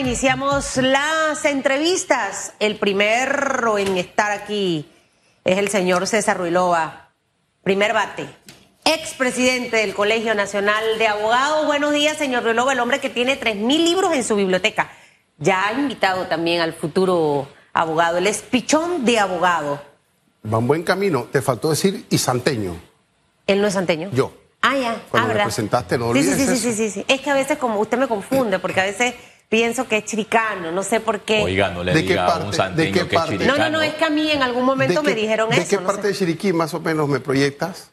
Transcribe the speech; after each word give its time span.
iniciamos 0.00 0.78
las 0.78 1.44
entrevistas. 1.44 2.54
El 2.58 2.76
primero 2.76 3.76
en 3.76 3.98
estar 3.98 4.32
aquí 4.32 4.88
es 5.44 5.58
el 5.58 5.68
señor 5.68 6.06
César 6.06 6.38
Ruilova, 6.38 7.12
primer 7.62 7.92
bate, 7.92 8.26
expresidente 8.86 9.76
del 9.76 9.94
Colegio 9.94 10.34
Nacional 10.34 10.82
de 10.98 11.06
Abogados. 11.06 11.66
Buenos 11.66 11.92
días, 11.92 12.16
señor 12.16 12.44
Ruilova, 12.44 12.72
el 12.72 12.80
hombre 12.80 12.98
que 12.98 13.10
tiene 13.10 13.36
tres 13.36 13.56
mil 13.56 13.84
libros 13.84 14.14
en 14.14 14.24
su 14.24 14.36
biblioteca. 14.36 14.90
Ya 15.36 15.68
ha 15.68 15.72
invitado 15.74 16.26
también 16.26 16.62
al 16.62 16.72
futuro 16.72 17.46
abogado, 17.74 18.16
el 18.16 18.26
espichón 18.26 19.04
de 19.04 19.18
abogado. 19.18 19.82
Va 20.50 20.58
en 20.58 20.66
buen 20.66 20.82
camino. 20.82 21.24
Te 21.30 21.42
faltó 21.42 21.68
decir 21.68 22.06
y 22.08 22.16
santeño. 22.16 22.80
Él 23.46 23.60
no 23.60 23.66
es 23.66 23.74
santeño. 23.74 24.08
Yo. 24.12 24.32
Ah, 24.62 24.76
ya. 24.76 25.02
Cuando 25.10 25.16
ah, 25.16 25.28
me 25.28 25.28
¿verdad? 25.28 25.44
presentaste, 25.44 25.98
no 25.98 26.12
sí, 26.14 26.22
sí, 26.22 26.28
olvides 26.28 26.36
sí, 26.38 26.46
sí, 26.46 26.68
eso. 26.68 26.76
sí, 26.76 26.88
sí, 26.88 26.90
sí. 26.90 27.04
Es 27.06 27.20
que 27.20 27.30
a 27.30 27.34
veces 27.34 27.58
como 27.58 27.78
usted 27.80 27.98
me 27.98 28.08
confunde, 28.08 28.58
porque 28.58 28.80
a 28.80 28.84
veces 28.84 29.14
pienso 29.50 29.86
que 29.86 29.98
es 29.98 30.04
chiricano, 30.06 30.72
no 30.72 30.82
sé 30.82 31.00
por 31.00 31.20
qué. 31.20 31.42
Oiga, 31.42 31.68
no 31.70 31.84
le 31.84 31.92
¿De 31.92 32.02
qué 32.04 32.08
diga 32.10 32.24
a 32.24 32.28
parte? 32.28 32.62
un 32.62 32.76
¿De 32.76 32.86
qué 32.86 32.92
que 32.92 32.98
es 33.00 33.04
parte? 33.06 33.32
no, 33.32 33.38
no, 33.38 33.44
chiricano. 33.44 33.70
no, 33.78 33.82
es 33.82 33.94
que 33.94 34.04
a 34.06 34.10
mí 34.10 34.30
en 34.30 34.42
algún 34.42 34.64
momento 34.64 35.02
¿De 35.02 35.08
me 35.08 35.14
qué- 35.14 35.20
dijeron 35.20 35.50
¿De 35.50 35.56
eso. 35.58 35.68
qué 35.68 35.76
no 35.76 35.86
parte 35.86 36.02
sé. 36.02 36.08
de 36.08 36.14
Chiriquí 36.14 36.52
más 36.54 36.72
o 36.72 36.80
menos 36.80 37.06
me 37.08 37.20
proyectas? 37.20 37.90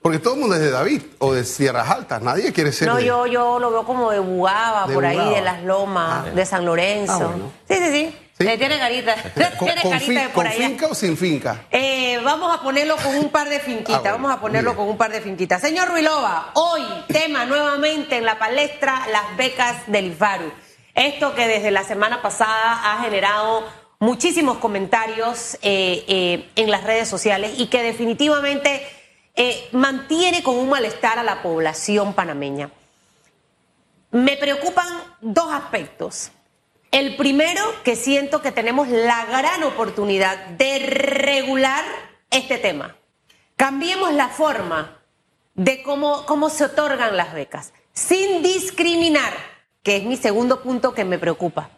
Porque 0.00 0.20
todo 0.20 0.34
el 0.34 0.40
mundo 0.40 0.54
es 0.54 0.60
de 0.60 0.70
David 0.70 1.02
o 1.18 1.34
de 1.34 1.42
Sierras 1.44 1.90
Altas. 1.90 2.22
Nadie 2.22 2.52
quiere 2.52 2.70
ser 2.70 2.86
No, 2.86 2.96
de... 2.96 3.04
yo, 3.06 3.26
yo 3.26 3.58
lo 3.58 3.70
veo 3.72 3.84
como 3.84 4.12
de 4.12 4.20
Bugaba, 4.20 4.86
De 4.86 4.94
por 4.94 5.04
ahí, 5.04 5.34
de 5.34 5.40
las 5.40 5.64
Lomas, 5.64 6.26
Ah. 6.28 6.30
de 6.30 6.46
San 6.46 6.64
Lorenzo. 6.64 7.12
Ah, 7.12 7.26
bueno. 7.26 7.52
Sí, 7.68 7.74
sí, 7.74 7.90
sí. 7.90 8.16
¿Sí? 8.38 8.44
Le 8.44 8.58
tiene 8.58 8.78
carita. 8.78 9.16
Le 9.34 9.50
¿Con, 9.56 9.66
tiene 9.66 9.82
con 9.82 9.90
carita 9.92 10.20
de 10.22 10.28
por 10.28 10.34
con 10.34 10.46
allá. 10.46 10.68
finca 10.68 10.86
o 10.88 10.94
sin 10.94 11.16
finca? 11.16 11.64
Eh, 11.70 12.20
vamos 12.22 12.54
a 12.54 12.62
ponerlo 12.62 12.96
con 12.96 13.16
un 13.16 13.30
par 13.30 13.48
de 13.48 13.60
finquitas, 13.60 13.96
Ah, 13.96 14.00
bueno, 14.00 14.16
vamos 14.18 14.32
a 14.32 14.40
ponerlo 14.40 14.76
con 14.76 14.88
un 14.88 14.96
par 14.96 15.10
de 15.10 15.20
finquitas. 15.20 15.60
Señor 15.62 15.88
Ruilova, 15.88 16.50
hoy 16.54 16.82
tema 17.08 17.46
nuevamente 17.46 18.16
en 18.16 18.24
la 18.24 18.38
palestra 18.38 19.06
las 19.10 19.36
becas 19.36 19.86
del 19.86 20.06
IFARU. 20.06 20.52
Esto 20.94 21.34
que 21.34 21.46
desde 21.46 21.70
la 21.70 21.84
semana 21.84 22.20
pasada 22.22 22.92
ha 22.92 23.02
generado 23.02 23.64
muchísimos 23.98 24.58
comentarios 24.58 25.54
eh, 25.62 26.04
eh, 26.08 26.48
en 26.56 26.70
las 26.70 26.84
redes 26.84 27.08
sociales 27.08 27.52
y 27.58 27.66
que 27.68 27.82
definitivamente 27.82 28.86
eh, 29.34 29.68
mantiene 29.72 30.42
con 30.42 30.56
un 30.56 30.68
malestar 30.68 31.18
a 31.18 31.22
la 31.22 31.42
población 31.42 32.14
panameña. 32.14 32.70
Me 34.10 34.36
preocupan 34.36 34.88
dos 35.20 35.52
aspectos. 35.52 36.30
El 36.90 37.16
primero, 37.16 37.62
que 37.84 37.96
siento 37.96 38.40
que 38.40 38.52
tenemos 38.52 38.88
la 38.88 39.26
gran 39.26 39.62
oportunidad 39.64 40.46
de 40.50 40.78
regular 40.78 41.84
este 42.30 42.58
tema. 42.58 42.96
Cambiemos 43.56 44.12
la 44.12 44.28
forma 44.28 44.98
de 45.54 45.82
cómo, 45.82 46.24
cómo 46.26 46.50
se 46.50 46.64
otorgan 46.64 47.16
las 47.16 47.34
becas, 47.34 47.72
sin 47.92 48.42
discriminar, 48.42 49.32
que 49.82 49.96
es 49.96 50.04
mi 50.04 50.16
segundo 50.16 50.62
punto 50.62 50.94
que 50.94 51.04
me 51.04 51.18
preocupa. 51.18 51.70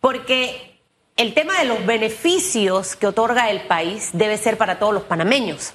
Porque 0.00 0.80
el 1.16 1.32
tema 1.32 1.58
de 1.58 1.66
los 1.66 1.86
beneficios 1.86 2.96
que 2.96 3.06
otorga 3.06 3.50
el 3.50 3.62
país 3.66 4.10
debe 4.12 4.36
ser 4.36 4.58
para 4.58 4.78
todos 4.78 4.92
los 4.92 5.04
panameños. 5.04 5.74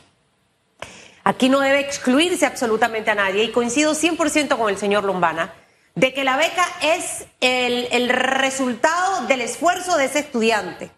Aquí 1.23 1.49
no 1.49 1.59
debe 1.59 1.79
excluirse 1.79 2.45
absolutamente 2.45 3.11
a 3.11 3.15
nadie 3.15 3.43
y 3.43 3.51
coincido 3.51 3.93
100% 3.93 4.57
con 4.57 4.69
el 4.69 4.77
señor 4.77 5.03
Lombana 5.03 5.53
de 5.95 6.13
que 6.13 6.23
la 6.23 6.37
beca 6.37 6.65
es 6.81 7.25
el, 7.41 7.87
el 7.91 8.09
resultado 8.09 9.25
del 9.27 9.41
esfuerzo 9.41 9.97
de 9.97 10.05
ese 10.05 10.19
estudiante. 10.19 10.91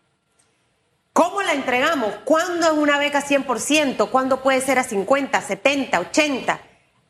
¿Cómo 1.14 1.42
la 1.42 1.53
entregamos? 1.53 2.14
¿Cuándo 2.23 2.67
es 2.67 2.73
una 2.73 2.97
beca 2.97 3.22
100%? 3.25 4.09
¿Cuándo 4.09 4.42
puede 4.42 4.62
ser 4.62 4.80
a 4.80 4.84
50, 4.84 5.42
70, 5.42 6.00
80? 6.00 6.59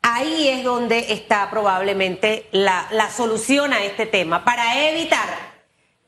Ahí 0.02 0.48
es 0.48 0.64
donde 0.64 1.12
está 1.12 1.48
probablemente 1.50 2.48
la, 2.50 2.88
la 2.90 3.10
solución 3.10 3.72
a 3.72 3.84
este 3.84 4.06
tema, 4.06 4.44
para 4.44 4.88
evitar 4.88 5.28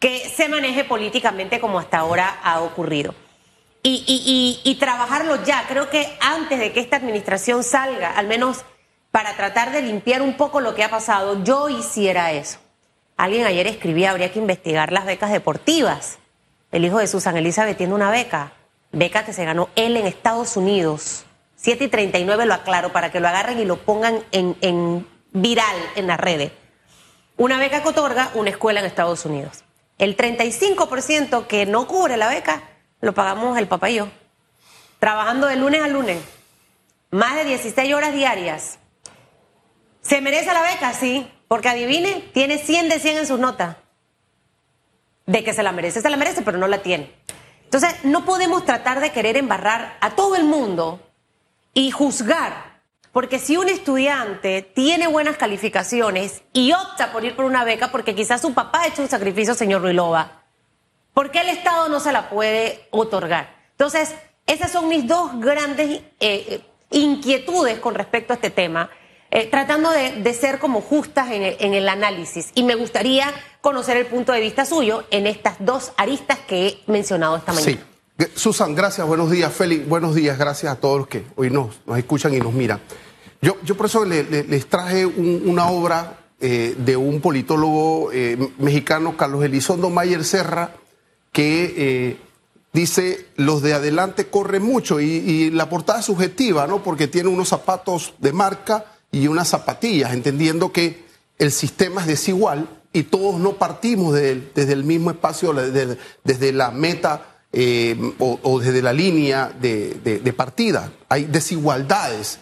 que 0.00 0.28
se 0.28 0.48
maneje 0.48 0.84
políticamente 0.84 1.60
como 1.60 1.78
hasta 1.78 1.98
ahora 1.98 2.40
ha 2.42 2.60
ocurrido 2.60 3.14
y, 3.84 4.04
y- 4.06 4.60
y- 4.64 4.70
y 4.70 4.74
trabajarlo 4.76 5.44
ya. 5.44 5.64
Creo 5.68 5.88
que 5.90 6.16
antes 6.20 6.58
de 6.58 6.72
que 6.72 6.80
esta 6.80 6.96
administración 6.96 7.62
salga, 7.62 8.10
al 8.16 8.26
menos 8.26 8.64
para 9.14 9.36
tratar 9.36 9.70
de 9.70 9.80
limpiar 9.80 10.22
un 10.22 10.36
poco 10.36 10.60
lo 10.60 10.74
que 10.74 10.82
ha 10.82 10.90
pasado, 10.90 11.44
yo 11.44 11.68
hiciera 11.68 12.32
eso. 12.32 12.58
Alguien 13.16 13.46
ayer 13.46 13.68
escribía, 13.68 14.10
habría 14.10 14.32
que 14.32 14.40
investigar 14.40 14.90
las 14.90 15.06
becas 15.06 15.30
deportivas. 15.30 16.18
El 16.72 16.84
hijo 16.84 16.98
de 16.98 17.06
Susan 17.06 17.36
Elizabeth 17.36 17.76
tiene 17.76 17.94
una 17.94 18.10
beca, 18.10 18.54
beca 18.90 19.24
que 19.24 19.32
se 19.32 19.44
ganó 19.44 19.68
él 19.76 19.96
en 19.96 20.08
Estados 20.08 20.56
Unidos. 20.56 21.26
7 21.54 21.84
y 21.84 21.88
39 21.88 22.44
lo 22.44 22.54
aclaro 22.54 22.90
para 22.90 23.12
que 23.12 23.20
lo 23.20 23.28
agarren 23.28 23.60
y 23.60 23.64
lo 23.64 23.76
pongan 23.76 24.18
en, 24.32 24.56
en 24.62 25.06
viral 25.30 25.76
en 25.94 26.08
las 26.08 26.18
redes. 26.18 26.50
Una 27.36 27.60
beca 27.60 27.84
que 27.84 27.90
otorga 27.90 28.32
una 28.34 28.50
escuela 28.50 28.80
en 28.80 28.86
Estados 28.86 29.24
Unidos. 29.24 29.62
El 29.96 30.16
35% 30.16 31.46
que 31.46 31.66
no 31.66 31.86
cubre 31.86 32.16
la 32.16 32.26
beca 32.26 32.64
lo 33.00 33.14
pagamos 33.14 33.56
el 33.58 33.68
papá 33.68 33.90
y 33.90 33.94
yo. 33.94 34.08
Trabajando 34.98 35.46
de 35.46 35.54
lunes 35.54 35.82
a 35.82 35.86
lunes. 35.86 36.18
Más 37.12 37.36
de 37.36 37.44
16 37.44 37.94
horas 37.94 38.12
diarias. 38.12 38.80
¿Se 40.04 40.20
merece 40.20 40.52
la 40.52 40.62
beca? 40.62 40.92
Sí. 40.92 41.30
Porque 41.48 41.68
adivine, 41.68 42.30
tiene 42.32 42.58
100 42.58 42.88
de 42.88 42.98
100 42.98 43.18
en 43.18 43.26
sus 43.26 43.38
notas. 43.38 43.76
De 45.26 45.42
que 45.42 45.54
se 45.54 45.62
la 45.62 45.72
merece, 45.72 46.02
se 46.02 46.10
la 46.10 46.16
merece, 46.16 46.42
pero 46.42 46.58
no 46.58 46.68
la 46.68 46.78
tiene. 46.78 47.10
Entonces, 47.64 48.04
no 48.04 48.24
podemos 48.24 48.64
tratar 48.64 49.00
de 49.00 49.12
querer 49.12 49.36
embarrar 49.36 49.96
a 50.00 50.10
todo 50.10 50.36
el 50.36 50.44
mundo 50.44 51.00
y 51.72 51.90
juzgar. 51.90 52.74
Porque 53.12 53.38
si 53.38 53.56
un 53.56 53.68
estudiante 53.68 54.62
tiene 54.62 55.06
buenas 55.06 55.36
calificaciones 55.36 56.42
y 56.52 56.72
opta 56.72 57.12
por 57.12 57.24
ir 57.24 57.34
por 57.34 57.44
una 57.44 57.64
beca 57.64 57.90
porque 57.90 58.14
quizás 58.14 58.42
su 58.42 58.52
papá 58.52 58.82
ha 58.82 58.86
hecho 58.88 59.02
un 59.02 59.08
sacrificio, 59.08 59.54
señor 59.54 59.82
Ruilova, 59.82 60.42
¿por 61.14 61.30
qué 61.30 61.40
el 61.40 61.48
Estado 61.48 61.88
no 61.88 62.00
se 62.00 62.12
la 62.12 62.28
puede 62.28 62.88
otorgar? 62.90 63.54
Entonces, 63.70 64.14
esas 64.46 64.72
son 64.72 64.88
mis 64.88 65.06
dos 65.06 65.38
grandes 65.38 66.02
eh, 66.20 66.60
inquietudes 66.90 67.78
con 67.78 67.94
respecto 67.94 68.32
a 68.32 68.36
este 68.36 68.50
tema, 68.50 68.90
eh, 69.34 69.48
tratando 69.50 69.90
de, 69.90 70.32
ser 70.32 70.60
como 70.60 70.80
justas 70.80 71.28
en 71.32 71.74
el, 71.74 71.88
análisis. 71.88 72.50
Y 72.54 72.62
me 72.62 72.76
gustaría 72.76 73.26
conocer 73.60 73.96
el 73.96 74.06
punto 74.06 74.30
de 74.32 74.40
vista 74.40 74.64
suyo 74.64 75.02
en 75.10 75.26
estas 75.26 75.56
dos 75.58 75.92
aristas 75.96 76.38
que 76.46 76.66
he 76.68 76.78
mencionado 76.86 77.36
esta 77.36 77.52
mañana. 77.52 77.82
Sí. 78.16 78.26
Susan, 78.36 78.76
gracias, 78.76 79.04
buenos 79.06 79.32
días. 79.32 79.52
Félix, 79.52 79.88
buenos 79.88 80.14
días, 80.14 80.38
gracias 80.38 80.72
a 80.72 80.76
todos 80.76 80.98
los 81.00 81.08
que 81.08 81.24
hoy 81.34 81.50
nos, 81.50 81.74
escuchan 81.98 82.32
y 82.32 82.38
nos 82.38 82.52
miran. 82.52 82.80
Yo, 83.42 83.56
por 83.76 83.86
eso 83.86 84.04
le- 84.04 84.22
le- 84.22 84.44
les 84.44 84.66
traje 84.68 85.04
un- 85.04 85.42
una 85.46 85.66
obra 85.68 86.20
eh, 86.40 86.76
de 86.78 86.96
un 86.96 87.20
politólogo 87.20 88.10
eh, 88.12 88.38
mexicano, 88.58 89.16
Carlos 89.16 89.42
Elizondo 89.44 89.90
Mayer 89.90 90.24
Serra, 90.24 90.70
que 91.32 92.18
dice, 92.72 93.26
los 93.36 93.62
de 93.62 93.74
adelante 93.74 94.26
corren 94.26 94.62
mucho 94.62 95.00
y, 95.00 95.06
y 95.06 95.50
la 95.50 95.68
portada 95.68 95.98
es 96.00 96.04
subjetiva, 96.06 96.66
¿no? 96.68 96.82
Porque 96.84 97.08
tiene 97.08 97.28
unos 97.30 97.48
zapatos 97.48 98.14
de 98.18 98.32
marca 98.32 98.84
y 99.22 99.28
unas 99.28 99.48
zapatillas, 99.48 100.12
entendiendo 100.12 100.72
que 100.72 101.04
el 101.38 101.52
sistema 101.52 102.00
es 102.02 102.06
desigual 102.06 102.68
y 102.92 103.04
todos 103.04 103.40
no 103.40 103.54
partimos 103.54 104.14
de- 104.14 104.50
desde 104.54 104.72
el 104.72 104.84
mismo 104.84 105.10
espacio, 105.10 105.52
desde, 105.52 105.98
desde 106.22 106.52
la 106.52 106.70
meta 106.70 107.30
eh, 107.52 107.96
o, 108.18 108.38
o 108.42 108.58
desde 108.60 108.82
la 108.82 108.92
línea 108.92 109.52
de, 109.60 109.94
de- 110.02 110.18
de 110.18 110.32
partida. 110.32 110.92
Hay 111.08 111.24
desigualdades. 111.24 112.38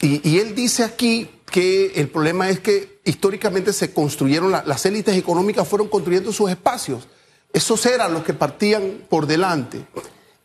Y, 0.00 0.28
y 0.28 0.38
él 0.38 0.54
dice 0.54 0.84
aquí 0.84 1.28
que 1.50 1.92
el 1.96 2.08
problema 2.08 2.48
es 2.50 2.60
que 2.60 3.00
históricamente 3.04 3.72
se 3.72 3.92
construyeron, 3.92 4.50
la- 4.52 4.64
las 4.66 4.84
élites 4.86 5.16
económicas 5.16 5.66
fueron 5.66 5.88
construyendo 5.88 6.32
sus 6.32 6.50
espacios. 6.50 7.06
Esos 7.52 7.86
eran 7.86 8.12
los 8.12 8.24
que 8.24 8.34
partían 8.34 9.04
por 9.08 9.26
delante. 9.26 9.84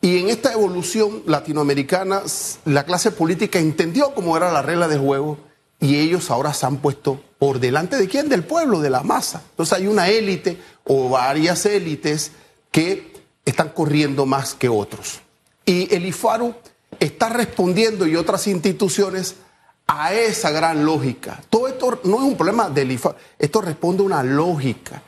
Y 0.01 0.19
en 0.19 0.29
esta 0.29 0.53
evolución 0.53 1.23
latinoamericana, 1.25 2.21
la 2.65 2.85
clase 2.85 3.11
política 3.11 3.59
entendió 3.59 4.13
cómo 4.13 4.37
era 4.37 4.51
la 4.51 4.61
regla 4.61 4.87
de 4.87 4.97
juego 4.97 5.37
y 5.79 5.97
ellos 5.97 6.29
ahora 6.29 6.53
se 6.53 6.65
han 6.65 6.77
puesto 6.77 7.21
por 7.37 7.59
delante 7.59 7.95
de 7.97 8.07
quién? 8.07 8.27
Del 8.27 8.43
pueblo, 8.43 8.81
de 8.81 8.89
la 8.89 9.01
masa. 9.01 9.41
Entonces 9.51 9.77
hay 9.77 9.87
una 9.87 10.09
élite 10.09 10.57
o 10.83 11.09
varias 11.09 11.65
élites 11.65 12.31
que 12.71 13.13
están 13.45 13.69
corriendo 13.69 14.25
más 14.25 14.53
que 14.53 14.67
otros. 14.67 15.21
Y 15.65 15.93
el 15.93 16.05
IFARU 16.05 16.53
está 16.99 17.29
respondiendo 17.29 18.05
y 18.05 18.15
otras 18.15 18.47
instituciones 18.47 19.35
a 19.87 20.13
esa 20.13 20.51
gran 20.51 20.85
lógica. 20.85 21.41
Todo 21.49 21.67
esto 21.67 22.01
no 22.03 22.17
es 22.17 22.23
un 22.23 22.35
problema 22.35 22.69
del 22.69 22.91
IFARU, 22.91 23.15
esto 23.37 23.61
responde 23.61 24.03
a 24.03 24.05
una 24.05 24.23
lógica. 24.23 25.03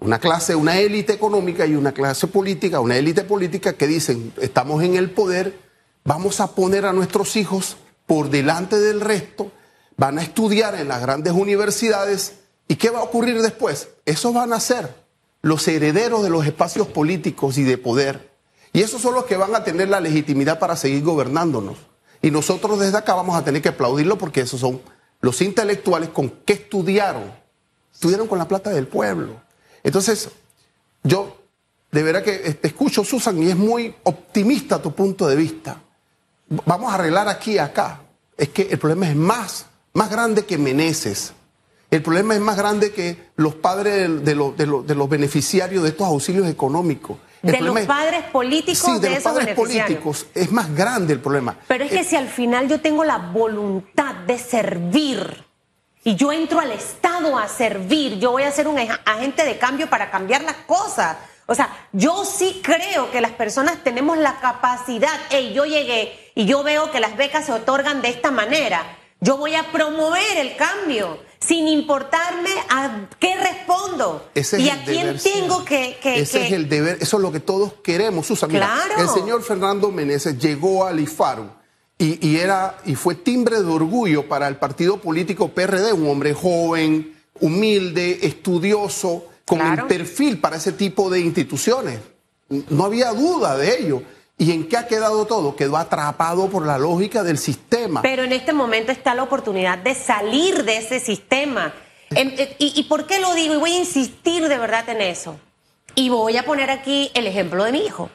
Una 0.00 0.18
clase, 0.18 0.54
una 0.54 0.78
élite 0.78 1.12
económica 1.12 1.66
y 1.66 1.74
una 1.74 1.92
clase 1.92 2.26
política, 2.26 2.80
una 2.80 2.96
élite 2.96 3.22
política 3.22 3.74
que 3.74 3.86
dicen, 3.86 4.32
estamos 4.40 4.82
en 4.82 4.94
el 4.94 5.10
poder, 5.10 5.58
vamos 6.04 6.40
a 6.40 6.54
poner 6.54 6.86
a 6.86 6.94
nuestros 6.94 7.36
hijos 7.36 7.76
por 8.06 8.30
delante 8.30 8.78
del 8.78 9.02
resto, 9.02 9.52
van 10.00 10.18
a 10.18 10.22
estudiar 10.22 10.74
en 10.76 10.88
las 10.88 11.02
grandes 11.02 11.34
universidades 11.34 12.36
y 12.68 12.76
¿qué 12.76 12.88
va 12.88 13.00
a 13.00 13.02
ocurrir 13.02 13.42
después? 13.42 13.90
Esos 14.06 14.32
van 14.32 14.54
a 14.54 14.58
ser 14.58 14.94
los 15.42 15.68
herederos 15.68 16.22
de 16.22 16.30
los 16.30 16.46
espacios 16.46 16.86
políticos 16.86 17.58
y 17.58 17.64
de 17.64 17.76
poder. 17.76 18.30
Y 18.72 18.80
esos 18.80 19.02
son 19.02 19.12
los 19.12 19.26
que 19.26 19.36
van 19.36 19.54
a 19.54 19.62
tener 19.62 19.90
la 19.90 20.00
legitimidad 20.00 20.58
para 20.58 20.74
seguir 20.74 21.02
gobernándonos. 21.02 21.76
Y 22.22 22.30
nosotros 22.30 22.80
desde 22.80 22.96
acá 22.96 23.12
vamos 23.12 23.36
a 23.36 23.44
tener 23.44 23.60
que 23.60 23.68
aplaudirlo 23.68 24.16
porque 24.16 24.40
esos 24.40 24.60
son 24.60 24.80
los 25.20 25.42
intelectuales 25.42 26.08
con 26.08 26.30
que 26.30 26.54
estudiaron 26.54 27.38
Estuvieron 27.92 28.28
con 28.28 28.38
la 28.38 28.48
plata 28.48 28.70
del 28.70 28.86
pueblo. 28.86 29.42
Entonces, 29.82 30.30
yo 31.02 31.36
de 31.92 32.02
verdad 32.02 32.22
que 32.22 32.38
te 32.54 32.68
escucho, 32.68 33.04
Susan, 33.04 33.42
y 33.42 33.50
es 33.50 33.56
muy 33.56 33.94
optimista 34.04 34.80
tu 34.80 34.94
punto 34.94 35.28
de 35.28 35.36
vista. 35.36 35.82
Vamos 36.64 36.90
a 36.90 36.94
arreglar 36.94 37.28
aquí 37.28 37.52
y 37.52 37.58
acá. 37.58 38.00
Es 38.38 38.48
que 38.48 38.62
el 38.62 38.78
problema 38.78 39.06
es 39.06 39.16
más, 39.16 39.66
más 39.92 40.10
grande 40.10 40.44
que 40.44 40.58
Meneses. 40.58 41.34
El 41.90 42.02
problema 42.02 42.34
es 42.34 42.40
más 42.40 42.56
grande 42.56 42.92
que 42.92 43.30
los 43.36 43.56
padres 43.56 44.24
de, 44.24 44.34
los, 44.36 44.56
de, 44.56 44.66
los, 44.66 45.08
beneficiarios 45.08 45.82
de 45.82 45.88
estos 45.88 46.06
auxilios 46.06 46.46
económicos. 46.48 47.18
de 47.42 47.60
los 47.60 47.80
padres 47.80 48.22
políticos 48.30 48.92
sí, 48.94 49.00
de, 49.00 49.10
los 49.10 49.22
padres 49.24 49.56
políticos 49.56 50.26
es 50.34 50.52
más 50.52 50.72
grande 50.72 51.14
el 51.14 51.20
problema. 51.20 51.56
Pero 51.66 51.84
es 51.84 51.90
que 51.90 52.04
si 52.04 52.14
al 52.14 52.28
final 52.28 52.68
yo 52.68 52.80
tengo 52.80 53.02
la 53.02 53.18
voluntad 53.18 54.14
de 54.14 54.38
servir 54.38 55.44
y 56.04 56.14
yo 56.14 56.30
entro 56.30 56.60
al 56.60 56.70
Estado 56.70 57.36
a 57.36 57.48
servir, 57.48 58.20
yo 58.20 58.30
voy 58.30 58.44
a 58.44 58.52
ser 58.52 58.68
un 58.68 58.78
agente 58.78 59.44
de 59.44 59.58
cambio 59.58 59.90
para 59.90 60.12
cambiar 60.12 60.42
las 60.42 60.56
cosas. 60.66 61.16
O 61.46 61.54
sea, 61.56 61.88
yo 61.92 62.24
sí 62.24 62.60
creo 62.62 63.10
que 63.10 63.20
las 63.20 63.32
personas 63.32 63.82
tenemos 63.82 64.16
la 64.16 64.38
capacidad, 64.38 65.18
hey, 65.30 65.52
yo 65.52 65.64
llegué 65.64 66.30
y 66.36 66.46
yo 66.46 66.62
veo 66.62 66.92
que 66.92 67.00
las 67.00 67.16
becas 67.16 67.46
se 67.46 67.52
otorgan 67.52 68.00
de 68.00 68.10
esta 68.10 68.30
manera. 68.30 68.99
Yo 69.20 69.36
voy 69.36 69.54
a 69.54 69.70
promover 69.70 70.38
el 70.38 70.56
cambio 70.56 71.18
sin 71.40 71.68
importarme 71.68 72.50
a 72.68 73.08
qué 73.18 73.36
respondo 73.36 74.30
y 74.34 74.68
a 74.68 74.84
quién 74.84 75.18
tengo 75.18 75.64
que, 75.64 75.98
Ese 76.02 76.46
es 76.46 76.52
el 76.52 76.68
deber, 76.68 76.98
eso 77.00 77.16
es 77.16 77.22
lo 77.22 77.32
que 77.32 77.40
todos 77.40 77.74
queremos, 77.82 78.26
Susan. 78.26 78.50
el 78.50 79.08
señor 79.08 79.42
Fernando 79.42 79.90
Meneses 79.90 80.38
llegó 80.38 80.86
al 80.86 81.00
IFARU 81.00 81.50
y, 81.98 82.36
era, 82.36 82.78
y 82.86 82.94
fue 82.94 83.14
timbre 83.14 83.60
de 83.62 83.70
orgullo 83.70 84.26
para 84.26 84.48
el 84.48 84.56
partido 84.56 84.98
político 84.98 85.48
PRD, 85.48 85.92
un 85.92 86.08
hombre 86.08 86.32
joven, 86.32 87.14
humilde, 87.40 88.20
estudioso, 88.22 89.26
con 89.44 89.60
el 89.60 89.84
perfil 89.84 90.38
para 90.38 90.56
ese 90.56 90.72
tipo 90.72 91.10
de 91.10 91.20
instituciones. 91.20 92.00
No 92.48 92.84
había 92.84 93.12
duda 93.12 93.56
de 93.56 93.80
ello. 93.80 94.02
¿Y 94.40 94.52
en 94.52 94.66
qué 94.66 94.78
ha 94.78 94.86
quedado 94.86 95.26
todo? 95.26 95.54
Quedó 95.54 95.76
atrapado 95.76 96.48
por 96.48 96.64
la 96.64 96.78
lógica 96.78 97.22
del 97.22 97.36
sistema. 97.36 98.00
Pero 98.00 98.24
en 98.24 98.32
este 98.32 98.54
momento 98.54 98.90
está 98.90 99.14
la 99.14 99.22
oportunidad 99.22 99.76
de 99.76 99.94
salir 99.94 100.64
de 100.64 100.78
ese 100.78 100.98
sistema. 100.98 101.74
Eh, 102.16 102.56
¿Y, 102.58 102.82
por 102.84 103.06
qué 103.06 103.20
lo 103.20 103.34
digo? 103.34 103.52
Y 103.52 103.58
voy 103.58 103.72
a 103.72 103.80
insistir 103.80 104.48
de 104.48 104.56
verdad 104.56 104.88
en 104.88 105.02
eso. 105.02 105.38
Y 105.94 106.08
voy 106.08 106.38
a 106.38 106.46
poner 106.46 106.70
aquí 106.70 107.10
el 107.12 107.26
ejemplo 107.26 107.64
de 107.64 107.72
mi 107.72 107.84
hijo. 107.84 108.08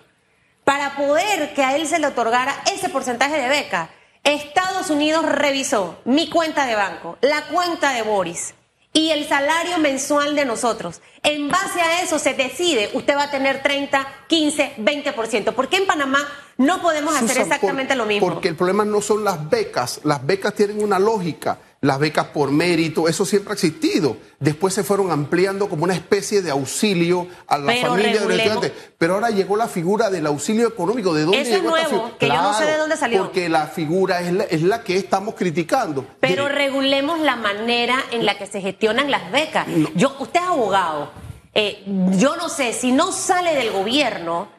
Para 0.63 0.95
poder 0.95 1.53
que 1.53 1.63
a 1.63 1.75
él 1.75 1.85
se 1.85 1.99
le 1.99 2.07
otorgara 2.07 2.55
ese 2.73 2.89
porcentaje 2.89 3.39
de 3.39 3.47
beca, 3.47 3.91
Estados 4.23 4.89
Unidos 4.89 5.23
revisó 5.27 5.99
mi 6.05 6.27
cuenta 6.27 6.65
de 6.65 6.73
banco, 6.73 7.19
la 7.21 7.43
cuenta 7.49 7.93
de 7.93 8.01
Boris 8.01 8.55
y 8.95 9.11
el 9.11 9.27
salario 9.27 9.77
mensual 9.77 10.37
de 10.37 10.45
nosotros. 10.45 11.01
En 11.21 11.49
base 11.49 11.81
a 11.81 12.01
eso 12.01 12.17
se 12.17 12.33
decide, 12.33 12.91
usted 12.93 13.13
va 13.13 13.23
a 13.23 13.29
tener 13.31 13.61
30, 13.61 14.07
15, 14.27 14.75
20%. 14.77 15.53
¿Por 15.53 15.67
qué 15.67 15.77
en 15.77 15.85
Panamá 15.85 16.19
no 16.57 16.81
podemos 16.81 17.13
hacer 17.13 17.39
exactamente 17.39 17.93
lo 17.93 18.05
mismo? 18.05 18.25
Porque 18.25 18.47
el 18.47 18.55
problema 18.55 18.85
no 18.85 19.01
son 19.01 19.25
las 19.25 19.49
becas. 19.49 19.99
Las 20.05 20.25
becas 20.25 20.53
tienen 20.53 20.81
una 20.81 20.97
lógica 20.97 21.57
las 21.85 21.99
becas 21.99 22.25
por 22.27 22.51
mérito, 22.51 23.07
eso 23.07 23.25
siempre 23.25 23.51
ha 23.51 23.53
existido. 23.53 24.17
Después 24.39 24.73
se 24.73 24.83
fueron 24.83 25.11
ampliando 25.11 25.69
como 25.69 25.83
una 25.83 25.93
especie 25.93 26.41
de 26.41 26.49
auxilio 26.49 27.27
a 27.45 27.59
la 27.59 27.73
familia 27.75 28.21
de 28.21 28.25
los 28.25 28.31
estudiantes. 28.31 28.71
Pero 28.97 29.13
ahora 29.13 29.29
llegó 29.29 29.55
la 29.55 29.67
figura 29.67 30.09
del 30.09 30.25
auxilio 30.25 30.67
económico. 30.67 31.13
¿De 31.13 31.23
dónde 31.23 31.41
eso 31.41 31.57
es 31.57 31.63
nuevo, 31.63 32.11
que 32.17 32.27
yo 32.27 32.41
no 32.41 32.57
sé 32.57 32.65
de 32.65 32.77
dónde 32.77 32.97
salió. 32.97 33.23
Porque 33.23 33.49
la 33.49 33.67
figura 33.67 34.21
es 34.21 34.63
la, 34.63 34.83
que 34.83 34.97
estamos 34.97 35.35
criticando. 35.35 36.07
Pero 36.19 36.49
regulemos 36.49 37.19
la 37.19 37.35
manera 37.35 38.03
en 38.11 38.25
la 38.25 38.37
que 38.37 38.47
se 38.47 38.61
gestionan 38.61 39.11
las 39.11 39.31
becas. 39.31 39.67
Yo, 39.93 40.15
usted 40.19 40.39
es 40.39 40.47
abogado. 40.47 41.11
Eh, 41.53 41.83
yo 42.17 42.35
no 42.35 42.49
sé, 42.49 42.73
si 42.73 42.91
no 42.91 43.11
sale 43.11 43.55
del 43.55 43.71
gobierno, 43.71 44.49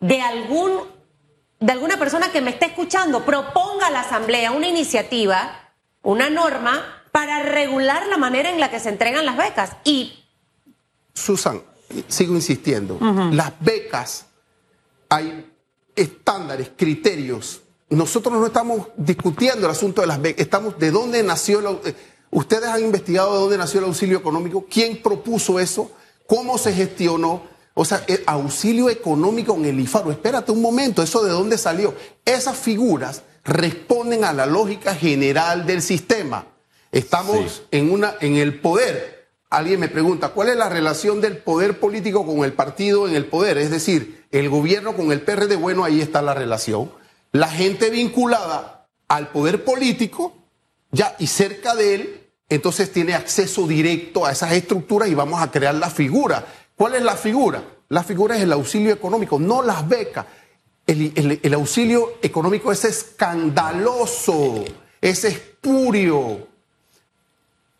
de 0.00 0.20
algún 0.20 0.98
de 1.60 1.72
alguna 1.72 1.96
persona 1.96 2.30
que 2.30 2.40
me 2.40 2.50
esté 2.50 2.66
escuchando, 2.66 3.24
proponga 3.24 3.88
a 3.88 3.90
la 3.90 4.02
Asamblea 4.02 4.52
una 4.52 4.68
iniciativa 4.68 5.67
una 6.02 6.30
norma 6.30 6.82
para 7.12 7.42
regular 7.42 8.06
la 8.06 8.16
manera 8.16 8.50
en 8.50 8.60
la 8.60 8.70
que 8.70 8.80
se 8.80 8.88
entregan 8.88 9.26
las 9.26 9.36
becas. 9.36 9.76
Y. 9.84 10.24
Susan, 11.14 11.62
sigo 12.06 12.34
insistiendo, 12.34 12.98
las 13.32 13.52
becas, 13.60 14.26
hay 15.08 15.50
estándares, 15.96 16.70
criterios. 16.76 17.62
Nosotros 17.90 18.34
no 18.34 18.46
estamos 18.46 18.88
discutiendo 18.96 19.66
el 19.66 19.72
asunto 19.72 20.02
de 20.02 20.06
las 20.06 20.20
becas, 20.20 20.42
estamos 20.42 20.78
de 20.78 20.90
dónde 20.90 21.22
nació 21.22 21.80
eh, 21.84 21.94
Ustedes 22.30 22.68
han 22.68 22.82
investigado 22.82 23.32
de 23.32 23.40
dónde 23.40 23.58
nació 23.58 23.80
el 23.80 23.86
auxilio 23.86 24.18
económico, 24.18 24.66
quién 24.70 25.00
propuso 25.02 25.58
eso, 25.58 25.90
cómo 26.26 26.58
se 26.58 26.72
gestionó. 26.72 27.42
O 27.74 27.84
sea, 27.84 28.04
el 28.06 28.22
auxilio 28.26 28.90
económico 28.90 29.54
en 29.54 29.64
el 29.64 29.80
IFARO. 29.80 30.10
Espérate 30.10 30.52
un 30.52 30.60
momento, 30.60 31.02
¿eso 31.02 31.22
de 31.22 31.30
dónde 31.30 31.56
salió? 31.56 31.94
Esas 32.24 32.56
figuras 32.56 33.22
responden 33.48 34.24
a 34.24 34.32
la 34.32 34.46
lógica 34.46 34.94
general 34.94 35.66
del 35.66 35.82
sistema. 35.82 36.46
Estamos 36.92 37.62
en, 37.70 37.90
una, 37.90 38.14
en 38.20 38.36
el 38.36 38.60
poder. 38.60 39.28
Alguien 39.50 39.80
me 39.80 39.88
pregunta, 39.88 40.28
¿cuál 40.28 40.50
es 40.50 40.56
la 40.56 40.68
relación 40.68 41.20
del 41.20 41.38
poder 41.38 41.80
político 41.80 42.26
con 42.26 42.44
el 42.44 42.52
partido 42.52 43.08
en 43.08 43.14
el 43.14 43.24
poder? 43.24 43.56
Es 43.58 43.70
decir, 43.70 44.26
el 44.30 44.50
gobierno 44.50 44.94
con 44.94 45.10
el 45.10 45.22
PRD, 45.22 45.56
bueno, 45.56 45.84
ahí 45.84 46.00
está 46.00 46.20
la 46.20 46.34
relación. 46.34 46.92
La 47.32 47.48
gente 47.48 47.90
vinculada 47.90 48.88
al 49.08 49.28
poder 49.28 49.64
político, 49.64 50.34
ya, 50.90 51.16
y 51.18 51.26
cerca 51.26 51.74
de 51.74 51.94
él, 51.94 52.30
entonces 52.50 52.92
tiene 52.92 53.14
acceso 53.14 53.66
directo 53.66 54.26
a 54.26 54.32
esas 54.32 54.52
estructuras 54.52 55.08
y 55.08 55.14
vamos 55.14 55.40
a 55.42 55.50
crear 55.50 55.74
la 55.74 55.90
figura. 55.90 56.46
¿Cuál 56.76 56.94
es 56.94 57.02
la 57.02 57.16
figura? 57.16 57.62
La 57.88 58.04
figura 58.04 58.36
es 58.36 58.42
el 58.42 58.52
auxilio 58.52 58.92
económico, 58.92 59.38
no 59.38 59.62
las 59.62 59.88
becas 59.88 60.26
el, 60.88 61.54
auxilio 61.54 62.14
económico 62.22 62.72
es 62.72 62.84
escandaloso, 62.84 64.64
es 65.00 65.24
espurio, 65.24 66.48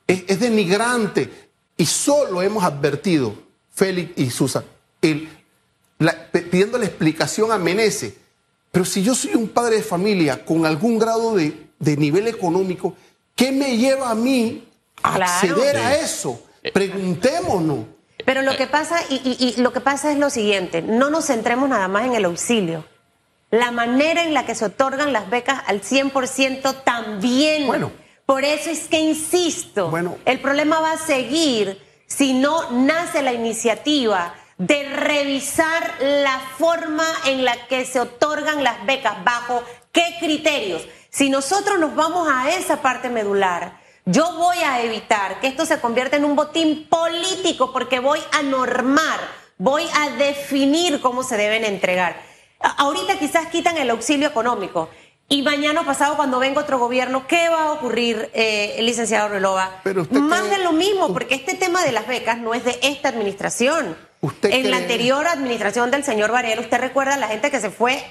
es, 0.06 0.38
denigrante. 0.38 1.49
Y 1.76 1.87
solo 1.87 2.43
hemos 2.43 2.62
advertido, 2.64 3.34
Félix 3.72 4.12
y 4.16 4.31
Susan, 4.31 4.64
el, 5.00 5.28
pidiéndole 6.32 6.84
explicación 6.84 7.50
a 7.50 7.58
Menezes. 7.58 8.14
Pero 8.70 8.84
si 8.84 9.02
yo 9.02 9.14
soy 9.14 9.34
un 9.34 9.49
padre 9.49 9.76
de 9.76 9.82
familia 9.82 10.44
con 10.44 10.66
algún 10.66 10.99
grado 10.99 11.34
de, 11.34 11.96
nivel 11.96 12.28
económico, 12.28 12.94
¿qué 13.34 13.52
me 13.52 13.78
lleva 13.78 14.10
a 14.10 14.14
mí 14.14 14.69
a 15.02 15.14
acceder 15.14 15.78
a 15.78 15.96
eso? 15.96 16.43
Preguntémonos. 16.75 17.87
Pero 18.26 18.43
lo 18.43 18.55
que 18.56 18.66
pasa, 18.66 19.00
y, 19.08 19.55
lo 19.56 19.72
que 19.72 19.81
pasa 19.81 20.12
es 20.12 20.19
lo 20.19 20.29
siguiente, 20.29 20.82
no 20.82 21.08
nos 21.08 21.29
centremos 21.29 21.70
nada 21.70 21.88
más 21.88 22.05
en 22.05 22.15
el 22.15 22.27
auxilio 22.27 22.84
la 23.50 23.70
manera 23.70 24.22
en 24.24 24.34
la 24.34 24.44
que 24.44 24.55
se 24.55 24.67
otorgan 24.67 25.12
las 25.12 25.31
becas 25.31 25.62
al 25.67 25.81
100% 25.82 26.84
también. 26.84 27.67
Bueno. 27.67 27.93
Por 28.26 28.44
eso 28.44 28.69
es 28.69 28.88
que 28.88 29.00
insisto, 29.00 29.88
bueno. 29.88 30.19
el 30.26 30.38
problema 30.40 30.81
va 30.81 30.93
a 30.93 30.98
seguir 30.98 31.81
si 32.06 32.34
no 32.34 32.70
nace 32.72 33.22
la 33.22 33.32
iniciativa 33.32 34.34
de 34.58 34.82
revisar 34.84 35.94
la 36.00 36.38
forma 36.58 37.06
en 37.24 37.46
la 37.46 37.67
que 37.69 37.86
se 37.86 38.00
otorgan 38.00 38.62
las 38.62 38.84
becas, 38.84 39.24
bajo 39.24 39.62
qué 39.93 40.17
criterios. 40.20 40.86
Si 41.08 41.31
nosotros 41.31 41.78
nos 41.78 41.94
vamos 41.94 42.28
a 42.31 42.50
esa 42.50 42.82
parte 42.82 43.08
medular, 43.08 43.81
yo 44.05 44.31
voy 44.36 44.58
a 44.58 44.82
evitar 44.82 45.40
que 45.40 45.46
esto 45.46 45.64
se 45.64 45.81
convierta 45.81 46.17
en 46.17 46.26
un 46.26 46.36
botín 46.36 46.86
político 46.88 47.72
porque 47.72 47.98
voy 47.98 48.20
a 48.32 48.43
normar, 48.43 49.20
voy 49.56 49.84
a 49.94 50.10
definir 50.17 51.00
cómo 51.00 51.22
se 51.22 51.38
deben 51.38 51.64
entregar. 51.64 52.28
Ahorita 52.60 53.19
quizás 53.19 53.46
quitan 53.48 53.77
el 53.77 53.91
auxilio 53.91 54.29
económico. 54.29 54.88
Y 55.31 55.43
mañana 55.43 55.84
pasado, 55.84 56.17
cuando 56.17 56.38
venga 56.38 56.62
otro 56.62 56.79
gobierno, 56.79 57.27
¿qué 57.27 57.50
va 57.50 57.65
a 57.65 57.72
ocurrir, 57.72 58.31
eh, 58.32 58.79
licenciado 58.81 59.29
Relova? 59.29 59.82
Más 60.10 60.48
de 60.48 60.58
lo 60.58 60.72
mismo, 60.72 61.12
porque 61.12 61.34
este 61.34 61.55
tema 61.55 61.84
de 61.84 61.93
las 61.93 62.06
becas 62.06 62.38
no 62.38 62.55
es 62.55 62.65
de 62.65 62.79
esta 62.82 63.10
administración. 63.10 63.94
en 64.43 64.70
la 64.70 64.79
anterior 64.79 65.27
administración 65.27 65.91
del 65.91 66.03
señor 66.03 66.32
Varela, 66.32 66.62
usted 66.62 66.81
recuerda 66.81 67.15
a 67.15 67.19
la 67.19 67.29
gente 67.29 67.50
que 67.50 67.60
se 67.60 67.70
fue 67.70 68.03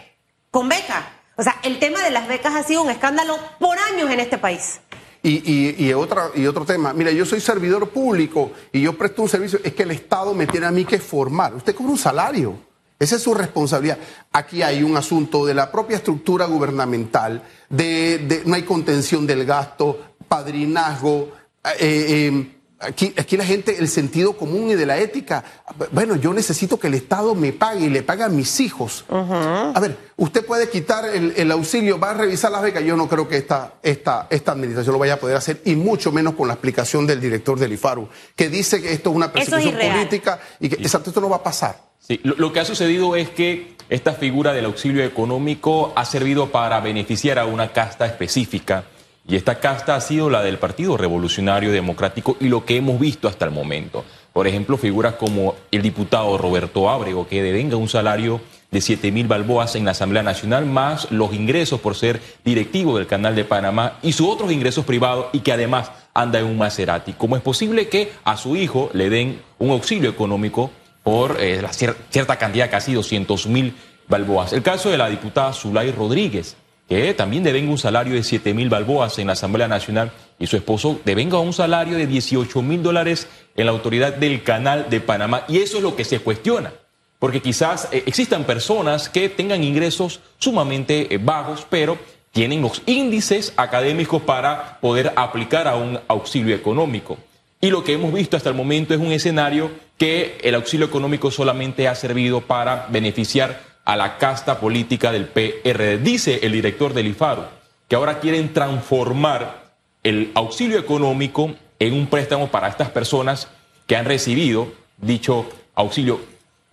con 0.51 0.69
beca. 0.69 1.11
O 1.37 1.43
sea, 1.43 1.55
el 1.63 1.79
tema 1.79 2.03
de 2.03 2.11
las 2.11 2.27
becas 2.27 2.55
ha 2.55 2.63
sido 2.63 2.83
un 2.83 2.91
escándalo 2.91 3.37
por 3.59 3.77
años 3.79 4.09
en 4.11 4.19
este 4.19 4.37
país. 4.37 4.79
Y, 5.23 5.75
y, 5.83 5.93
otra, 5.93 6.29
y 6.35 6.45
otro 6.45 6.65
tema, 6.65 6.93
mira, 6.93 7.11
yo 7.11 7.25
soy 7.25 7.41
servidor 7.41 7.89
público 7.89 8.51
y 8.71 8.81
yo 8.81 8.97
presto 8.97 9.23
un 9.23 9.29
servicio, 9.29 9.59
es 9.63 9.73
que 9.73 9.83
el 9.83 9.91
Estado 9.91 10.33
me 10.33 10.45
tiene 10.47 10.67
a 10.67 10.71
mí 10.71 10.85
que 10.85 10.99
formar. 10.99 11.55
Usted 11.55 11.75
cobra 11.75 11.91
un 11.91 11.97
salario. 11.97 12.57
Esa 12.99 13.15
es 13.17 13.21
su 13.21 13.33
responsabilidad. 13.33 13.97
Aquí 14.31 14.63
hay 14.63 14.83
un 14.83 14.97
asunto 14.97 15.45
de 15.45 15.53
la 15.53 15.71
propia 15.71 15.97
estructura 15.97 16.45
gubernamental, 16.45 17.43
de, 17.69 18.43
no 18.45 18.55
hay 18.55 18.63
contención 18.63 19.27
del 19.27 19.45
gasto, 19.45 20.15
padrinazgo, 20.27 21.31
eh, 21.79 22.29
eh, 22.29 22.57
Aquí, 22.79 23.11
aquí 23.17 23.37
la 23.37 23.43
gente, 23.43 23.75
el 23.79 23.87
sentido 23.87 24.37
común 24.37 24.69
y 24.69 24.75
de 24.75 24.85
la 24.85 24.99
ética, 24.99 25.43
bueno, 25.91 26.15
yo 26.15 26.31
necesito 26.31 26.79
que 26.79 26.85
el 26.85 26.93
Estado 26.93 27.33
me 27.33 27.51
pague 27.51 27.87
y 27.87 27.89
le 27.89 28.03
pague 28.03 28.21
a 28.21 28.29
mis 28.29 28.59
hijos. 28.59 29.03
A 29.09 29.79
ver, 29.81 29.97
usted 30.15 30.45
puede 30.45 30.69
quitar 30.69 31.05
el, 31.05 31.51
auxilio, 31.51 31.99
va 31.99 32.11
a 32.11 32.13
revisar 32.13 32.51
las 32.51 32.61
becas. 32.61 32.83
Yo 32.83 32.95
no 32.95 33.09
creo 33.09 33.27
que 33.27 33.37
esta, 33.37 33.73
esta, 33.81 34.27
esta 34.29 34.51
administración 34.51 34.93
lo 34.93 34.99
vaya 34.99 35.15
a 35.15 35.19
poder 35.19 35.37
hacer, 35.37 35.63
y 35.65 35.75
mucho 35.75 36.11
menos 36.11 36.35
con 36.35 36.47
la 36.47 36.53
explicación 36.53 37.07
del 37.07 37.19
director 37.19 37.57
del 37.57 37.73
IFARU, 37.73 38.09
que 38.35 38.47
dice 38.47 38.79
que 38.79 38.93
esto 38.93 39.09
es 39.09 39.15
una 39.15 39.31
persecución 39.31 39.73
política 39.73 40.39
y 40.59 40.69
que 40.69 40.75
exacto, 40.75 41.09
esto 41.09 41.21
no 41.21 41.29
va 41.29 41.37
a 41.37 41.43
pasar. 41.43 41.86
Sí, 42.07 42.21
lo 42.23 42.53
que 42.53 42.61
ha 42.61 42.65
sucedido 42.65 43.17
es 43.17 43.29
que 43.29 43.75
esta 43.89 44.13
figura 44.13 44.53
del 44.53 44.63
auxilio 44.63 45.03
económico 45.03 45.91
ha 45.93 46.05
servido 46.05 46.47
para 46.53 46.79
beneficiar 46.79 47.37
a 47.37 47.45
una 47.45 47.73
casta 47.73 48.05
específica 48.05 48.85
y 49.27 49.35
esta 49.35 49.59
casta 49.59 49.93
ha 49.93 49.99
sido 49.99 50.29
la 50.29 50.41
del 50.41 50.57
Partido 50.57 50.95
Revolucionario 50.95 51.69
Democrático 51.69 52.37
y 52.39 52.47
lo 52.47 52.63
que 52.63 52.77
hemos 52.77 52.97
visto 52.97 53.27
hasta 53.27 53.43
el 53.43 53.51
momento. 53.51 54.05
Por 54.31 54.47
ejemplo, 54.47 54.77
figuras 54.77 55.15
como 55.15 55.55
el 55.69 55.81
diputado 55.81 56.37
Roberto 56.37 56.89
Ábrego, 56.89 57.27
que 57.27 57.43
devenga 57.43 57.75
un 57.75 57.89
salario 57.89 58.39
de 58.71 58.79
7 58.79 59.11
mil 59.11 59.27
balboas 59.27 59.75
en 59.75 59.83
la 59.83 59.91
Asamblea 59.91 60.23
Nacional, 60.23 60.65
más 60.65 61.11
los 61.11 61.33
ingresos 61.33 61.81
por 61.81 61.95
ser 61.95 62.21
directivo 62.45 62.97
del 62.97 63.07
Canal 63.07 63.35
de 63.35 63.43
Panamá 63.43 63.99
y 64.01 64.13
sus 64.13 64.29
otros 64.29 64.53
ingresos 64.53 64.85
privados 64.85 65.25
y 65.33 65.41
que 65.41 65.51
además 65.51 65.91
anda 66.13 66.39
en 66.39 66.45
un 66.45 66.57
Maserati. 66.57 67.11
¿Cómo 67.11 67.35
es 67.35 67.41
posible 67.41 67.89
que 67.89 68.13
a 68.23 68.37
su 68.37 68.55
hijo 68.55 68.89
le 68.93 69.09
den 69.09 69.41
un 69.59 69.71
auxilio 69.71 70.09
económico 70.09 70.71
por 71.07 71.39
eh, 71.39 71.61
la 71.61 71.71
cierta 71.71 72.35
cantidad, 72.35 72.69
casi 72.69 72.91
200 72.91 73.47
mil 73.47 73.73
balboas? 74.09 74.51
El 74.51 74.61
caso 74.61 74.89
de 74.89 74.97
la 74.97 75.07
diputada 75.07 75.53
Zulay 75.53 75.93
Rodríguez 75.93 76.57
que 76.89 77.13
también 77.13 77.43
devenga 77.43 77.71
un 77.71 77.77
salario 77.77 78.13
de 78.13 78.23
7 78.23 78.53
mil 78.53 78.67
balboas 78.67 79.17
en 79.17 79.27
la 79.27 79.33
Asamblea 79.33 79.69
Nacional 79.69 80.11
y 80.37 80.47
su 80.47 80.57
esposo 80.57 80.99
devenga 81.05 81.39
un 81.39 81.53
salario 81.53 81.97
de 81.97 82.07
18 82.07 82.61
mil 82.61 82.83
dólares 82.83 83.29
en 83.55 83.67
la 83.67 83.71
autoridad 83.71 84.15
del 84.15 84.43
Canal 84.43 84.89
de 84.89 84.99
Panamá. 84.99 85.45
Y 85.47 85.59
eso 85.59 85.77
es 85.77 85.83
lo 85.83 85.95
que 85.95 86.03
se 86.03 86.19
cuestiona, 86.19 86.73
porque 87.19 87.41
quizás 87.41 87.87
eh, 87.93 88.03
existan 88.05 88.43
personas 88.43 89.07
que 89.07 89.29
tengan 89.29 89.63
ingresos 89.63 90.19
sumamente 90.39 91.13
eh, 91.13 91.19
bajos, 91.21 91.65
pero 91.69 91.97
tienen 92.31 92.61
los 92.61 92.81
índices 92.85 93.53
académicos 93.55 94.21
para 94.23 94.77
poder 94.81 95.13
aplicar 95.15 95.69
a 95.69 95.75
un 95.75 95.99
auxilio 96.09 96.53
económico. 96.53 97.17
Y 97.59 97.71
lo 97.71 97.83
que 97.83 97.93
hemos 97.93 98.13
visto 98.13 98.37
hasta 98.37 98.49
el 98.49 98.55
momento 98.55 98.93
es 98.93 98.99
un 98.99 99.11
escenario 99.11 99.71
que 99.97 100.37
el 100.43 100.55
auxilio 100.55 100.85
económico 100.85 101.31
solamente 101.31 101.87
ha 101.87 101.95
servido 101.95 102.41
para 102.41 102.85
beneficiar 102.89 103.61
a 103.83 103.95
la 103.95 104.17
casta 104.17 104.59
política 104.59 105.11
del 105.11 105.27
PRD. 105.27 105.97
Dice 105.97 106.39
el 106.43 106.51
director 106.51 106.93
del 106.93 107.07
IFARU 107.07 107.43
que 107.87 107.95
ahora 107.95 108.19
quieren 108.19 108.53
transformar 108.53 109.71
el 110.03 110.31
auxilio 110.35 110.77
económico 110.77 111.55
en 111.79 111.93
un 111.93 112.07
préstamo 112.07 112.47
para 112.49 112.67
estas 112.67 112.89
personas 112.89 113.47
que 113.87 113.95
han 113.95 114.05
recibido 114.05 114.67
dicho 114.97 115.47
auxilio. 115.73 116.19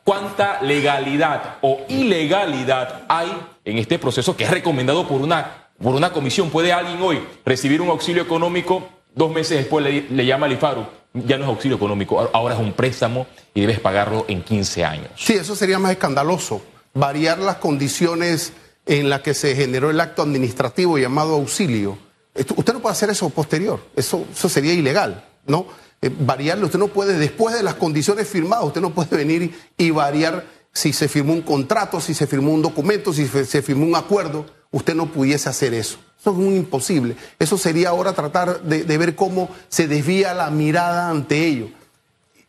¿Cuánta 0.02 0.60
legalidad 0.60 1.56
o 1.62 1.80
ilegalidad 1.88 3.04
hay 3.08 3.32
en 3.64 3.78
este 3.78 3.98
proceso 3.98 4.36
que 4.36 4.44
es 4.44 4.50
recomendado 4.50 5.08
por 5.08 5.22
una, 5.22 5.68
por 5.82 5.94
una 5.94 6.12
comisión? 6.12 6.50
¿Puede 6.50 6.72
alguien 6.72 7.00
hoy 7.00 7.20
recibir 7.44 7.80
un 7.80 7.88
auxilio 7.88 8.22
económico, 8.22 8.88
dos 9.14 9.32
meses 9.32 9.58
después 9.58 9.84
le, 9.84 10.26
llama 10.26 10.46
al 10.46 10.52
IFARU? 10.52 10.86
Ya 11.14 11.38
no 11.38 11.44
es 11.44 11.48
auxilio 11.48 11.76
económico, 11.76 12.28
ahora 12.32 12.54
es 12.54 12.60
un 12.60 12.72
préstamo 12.72 13.26
y 13.54 13.60
debes 13.60 13.78
pagarlo 13.78 14.24
en 14.28 14.42
15 14.42 14.84
años. 14.84 15.08
Sí, 15.16 15.34
eso 15.34 15.54
sería 15.54 15.78
más 15.78 15.92
escandaloso 15.92 16.60
variar 16.94 17.38
las 17.38 17.56
condiciones 17.56 18.52
en 18.86 19.08
las 19.08 19.20
que 19.20 19.34
se 19.34 19.54
generó 19.54 19.90
el 19.90 20.00
acto 20.00 20.22
administrativo 20.22 20.98
llamado 20.98 21.34
auxilio. 21.34 21.98
Usted 22.34 22.72
no 22.72 22.80
puede 22.80 22.92
hacer 22.92 23.10
eso 23.10 23.30
posterior, 23.30 23.80
eso, 23.94 24.26
eso 24.32 24.48
sería 24.48 24.72
ilegal, 24.72 25.24
¿no? 25.46 25.66
Eh, 26.02 26.10
variarlo, 26.18 26.66
usted 26.66 26.78
no 26.78 26.88
puede, 26.88 27.16
después 27.16 27.54
de 27.54 27.62
las 27.62 27.74
condiciones 27.74 28.28
firmadas, 28.28 28.64
usted 28.66 28.80
no 28.80 28.90
puede 28.90 29.16
venir 29.16 29.54
y 29.76 29.90
variar 29.90 30.44
si 30.72 30.92
se 30.92 31.08
firmó 31.08 31.32
un 31.32 31.42
contrato, 31.42 32.00
si 32.00 32.12
se 32.12 32.26
firmó 32.26 32.52
un 32.52 32.62
documento, 32.62 33.12
si 33.12 33.26
se 33.28 33.62
firmó 33.62 33.86
un 33.86 33.94
acuerdo, 33.94 34.46
usted 34.74 34.94
no 34.94 35.06
pudiese 35.06 35.48
hacer 35.48 35.72
eso. 35.72 35.98
Eso 36.20 36.30
es 36.30 36.36
muy 36.36 36.56
imposible. 36.56 37.16
Eso 37.38 37.56
sería 37.56 37.90
ahora 37.90 38.12
tratar 38.12 38.60
de, 38.62 38.84
de 38.84 38.98
ver 38.98 39.14
cómo 39.14 39.48
se 39.68 39.86
desvía 39.86 40.34
la 40.34 40.50
mirada 40.50 41.10
ante 41.10 41.46
ello. 41.46 41.68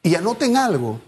Y 0.02 0.16
anoten 0.16 0.58
algo, 0.58 1.00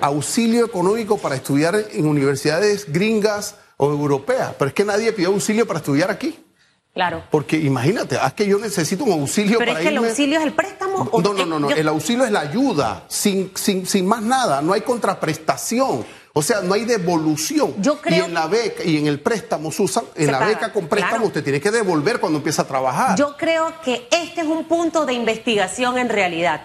auxilio 0.00 0.64
económico 0.64 1.18
para 1.18 1.34
estudiar 1.34 1.74
en 1.92 2.06
universidades 2.06 2.90
gringas 2.92 3.56
o 3.76 3.90
europeas, 3.90 4.54
pero 4.58 4.68
es 4.68 4.74
que 4.74 4.84
nadie 4.84 5.12
pidió 5.12 5.28
auxilio 5.28 5.66
para 5.66 5.80
estudiar 5.80 6.10
aquí. 6.10 6.38
Claro. 6.92 7.24
Porque 7.30 7.56
imagínate, 7.56 8.16
es 8.16 8.32
que 8.34 8.46
yo 8.46 8.58
necesito 8.58 9.04
un 9.04 9.12
auxilio 9.12 9.58
pero 9.58 9.72
para 9.72 9.80
es 9.80 9.86
que 9.86 9.90
el 9.90 10.04
auxilio 10.04 10.38
es 10.38 10.44
el 10.44 10.52
préstamo. 10.52 11.08
No, 11.12 11.32
no, 11.32 11.46
no, 11.46 11.58
no. 11.58 11.70
el 11.70 11.88
auxilio 11.88 12.24
es 12.24 12.30
la 12.30 12.40
ayuda, 12.40 13.04
sin, 13.08 13.52
sin, 13.54 13.86
sin 13.86 14.06
más 14.06 14.22
nada, 14.22 14.60
no 14.60 14.72
hay 14.72 14.82
contraprestación. 14.82 16.04
O 16.32 16.42
sea, 16.42 16.60
no 16.60 16.74
hay 16.74 16.84
devolución. 16.84 17.74
Yo 17.82 18.00
creo... 18.00 18.24
Y 18.24 18.28
en 18.28 18.34
la 18.34 18.46
beca 18.46 18.84
y 18.84 18.98
en 18.98 19.06
el 19.06 19.20
préstamo, 19.20 19.72
Susan, 19.72 20.04
en 20.14 20.30
la 20.30 20.38
beca 20.38 20.72
con 20.72 20.86
préstamo 20.86 21.26
usted 21.26 21.42
tiene 21.42 21.60
que 21.60 21.70
devolver 21.70 22.20
cuando 22.20 22.38
empieza 22.38 22.62
a 22.62 22.66
trabajar. 22.66 23.16
Yo 23.16 23.36
creo 23.36 23.80
que 23.80 24.08
este 24.10 24.42
es 24.42 24.46
un 24.46 24.64
punto 24.64 25.06
de 25.06 25.12
investigación 25.14 25.98
en 25.98 26.08
realidad 26.08 26.62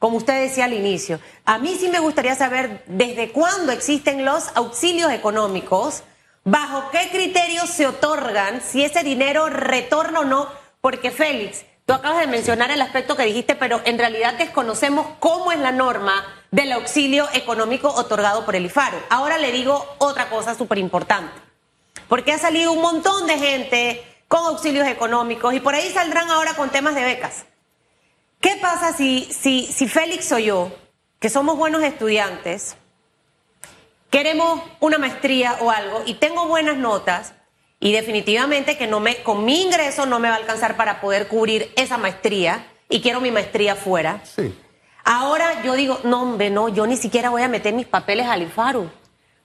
como 0.00 0.16
usted 0.16 0.40
decía 0.40 0.64
al 0.64 0.72
inicio. 0.72 1.20
A 1.44 1.58
mí 1.58 1.76
sí 1.78 1.88
me 1.88 2.00
gustaría 2.00 2.34
saber 2.34 2.82
desde 2.86 3.32
cuándo 3.32 3.70
existen 3.70 4.24
los 4.24 4.48
auxilios 4.54 5.12
económicos, 5.12 6.04
bajo 6.42 6.90
qué 6.90 7.10
criterios 7.12 7.68
se 7.68 7.86
otorgan, 7.86 8.62
si 8.62 8.82
ese 8.82 9.02
dinero 9.02 9.50
retorna 9.50 10.20
o 10.20 10.24
no, 10.24 10.48
porque 10.80 11.10
Félix, 11.10 11.66
tú 11.84 11.92
acabas 11.92 12.20
de 12.20 12.28
mencionar 12.28 12.70
el 12.70 12.80
aspecto 12.80 13.14
que 13.14 13.26
dijiste, 13.26 13.54
pero 13.54 13.82
en 13.84 13.98
realidad 13.98 14.38
desconocemos 14.38 15.06
cómo 15.20 15.52
es 15.52 15.58
la 15.58 15.70
norma 15.70 16.24
del 16.50 16.72
auxilio 16.72 17.28
económico 17.32 17.88
otorgado 17.88 18.44
por 18.44 18.56
el 18.56 18.66
IFARO. 18.66 18.98
Ahora 19.08 19.38
le 19.38 19.52
digo 19.52 19.86
otra 19.98 20.28
cosa 20.28 20.54
súper 20.54 20.78
importante, 20.78 21.32
porque 22.08 22.32
ha 22.32 22.38
salido 22.38 22.72
un 22.72 22.82
montón 22.82 23.26
de 23.26 23.38
gente 23.38 24.04
con 24.28 24.44
auxilios 24.46 24.86
económicos 24.86 25.54
y 25.54 25.60
por 25.60 25.74
ahí 25.74 25.90
saldrán 25.90 26.30
ahora 26.30 26.54
con 26.54 26.70
temas 26.70 26.94
de 26.94 27.04
becas. 27.04 27.44
¿Qué 28.40 28.56
pasa 28.60 28.92
si, 28.92 29.24
si, 29.24 29.66
si 29.66 29.86
Félix 29.86 30.32
o 30.32 30.38
yo, 30.38 30.72
que 31.18 31.28
somos 31.28 31.56
buenos 31.56 31.82
estudiantes, 31.82 32.76
queremos 34.08 34.62
una 34.80 34.98
maestría 34.98 35.58
o 35.60 35.70
algo 35.70 36.02
y 36.06 36.14
tengo 36.14 36.46
buenas 36.46 36.76
notas 36.76 37.34
y 37.78 37.92
definitivamente 37.92 38.76
que 38.76 38.86
no 38.86 39.00
me, 39.00 39.22
con 39.22 39.44
mi 39.44 39.62
ingreso 39.62 40.06
no 40.06 40.18
me 40.18 40.28
va 40.28 40.34
a 40.34 40.38
alcanzar 40.38 40.76
para 40.76 41.00
poder 41.00 41.28
cubrir 41.28 41.72
esa 41.76 41.98
maestría 41.98 42.66
y 42.88 43.00
quiero 43.00 43.20
mi 43.20 43.30
maestría 43.30 43.76
fuera? 43.76 44.22
Sí. 44.24 44.54
Ahora 45.04 45.62
yo 45.62 45.74
digo, 45.74 46.00
no, 46.04 46.22
hombre, 46.22 46.50
no, 46.50 46.68
yo 46.68 46.86
ni 46.86 46.96
siquiera 46.96 47.30
voy 47.30 47.42
a 47.42 47.48
meter 47.48 47.74
mis 47.74 47.86
papeles 47.86 48.26
al 48.26 48.42
IFARU 48.42 48.90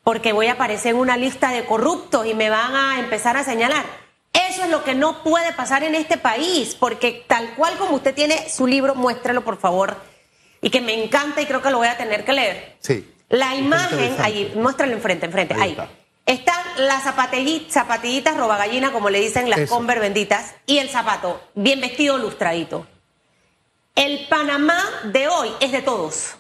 porque 0.06 0.34
voy 0.34 0.48
a 0.48 0.54
aparecer 0.54 0.92
en 0.92 0.98
una 0.98 1.18
lista 1.18 1.50
de 1.50 1.66
corruptos 1.66 2.28
y 2.28 2.36
me 2.36 2.52
van 2.52 2.76
a 2.76 3.00
empezar 3.00 3.38
a 3.38 3.44
señalar. 3.44 3.84
Eso 4.32 4.64
es 4.64 4.70
lo 4.70 4.84
que 4.84 4.94
no 4.94 5.24
puede 5.24 5.52
pasar 5.54 5.84
en 5.84 5.96
este 5.96 6.18
país, 6.18 6.76
porque 6.76 7.26
tal 7.28 7.56
cual 7.56 7.76
como 7.80 7.96
usted 7.96 8.14
tiene 8.14 8.48
su 8.48 8.68
libro, 8.68 8.94
muéstralo 8.94 9.44
por 9.44 9.58
favor, 9.58 9.98
y 10.62 10.70
que 10.70 10.80
me 10.80 11.04
encanta 11.04 11.42
y 11.42 11.48
creo 11.48 11.64
que 11.64 11.72
lo 11.72 11.80
voy 11.80 11.88
a 11.88 11.98
tener 11.98 12.24
que 12.24 12.34
leer. 12.34 12.78
Sí. 12.82 13.12
La 13.30 13.56
imagen, 13.56 14.16
ahí, 14.20 14.54
muéstralo 14.56 14.94
enfrente, 14.94 15.26
enfrente, 15.26 15.56
ahí. 15.60 15.76
Están 16.28 16.64
las 16.78 17.04
zapatillitas, 17.04 17.74
zapatillitas 17.74 18.38
robagallina, 18.38 18.92
como 18.92 19.10
le 19.10 19.20
dicen 19.20 19.50
las 19.50 19.68
Conver 19.68 20.00
benditas, 20.00 20.54
y 20.68 20.78
el 20.78 20.90
zapato, 20.90 21.42
bien 21.56 21.82
vestido, 21.82 22.20
lustradito. 22.20 22.86
El 23.96 24.28
Panamá 24.28 24.84
de 25.06 25.30
hoy 25.30 25.52
es 25.62 25.72
de 25.72 25.82
todos. 25.82 26.36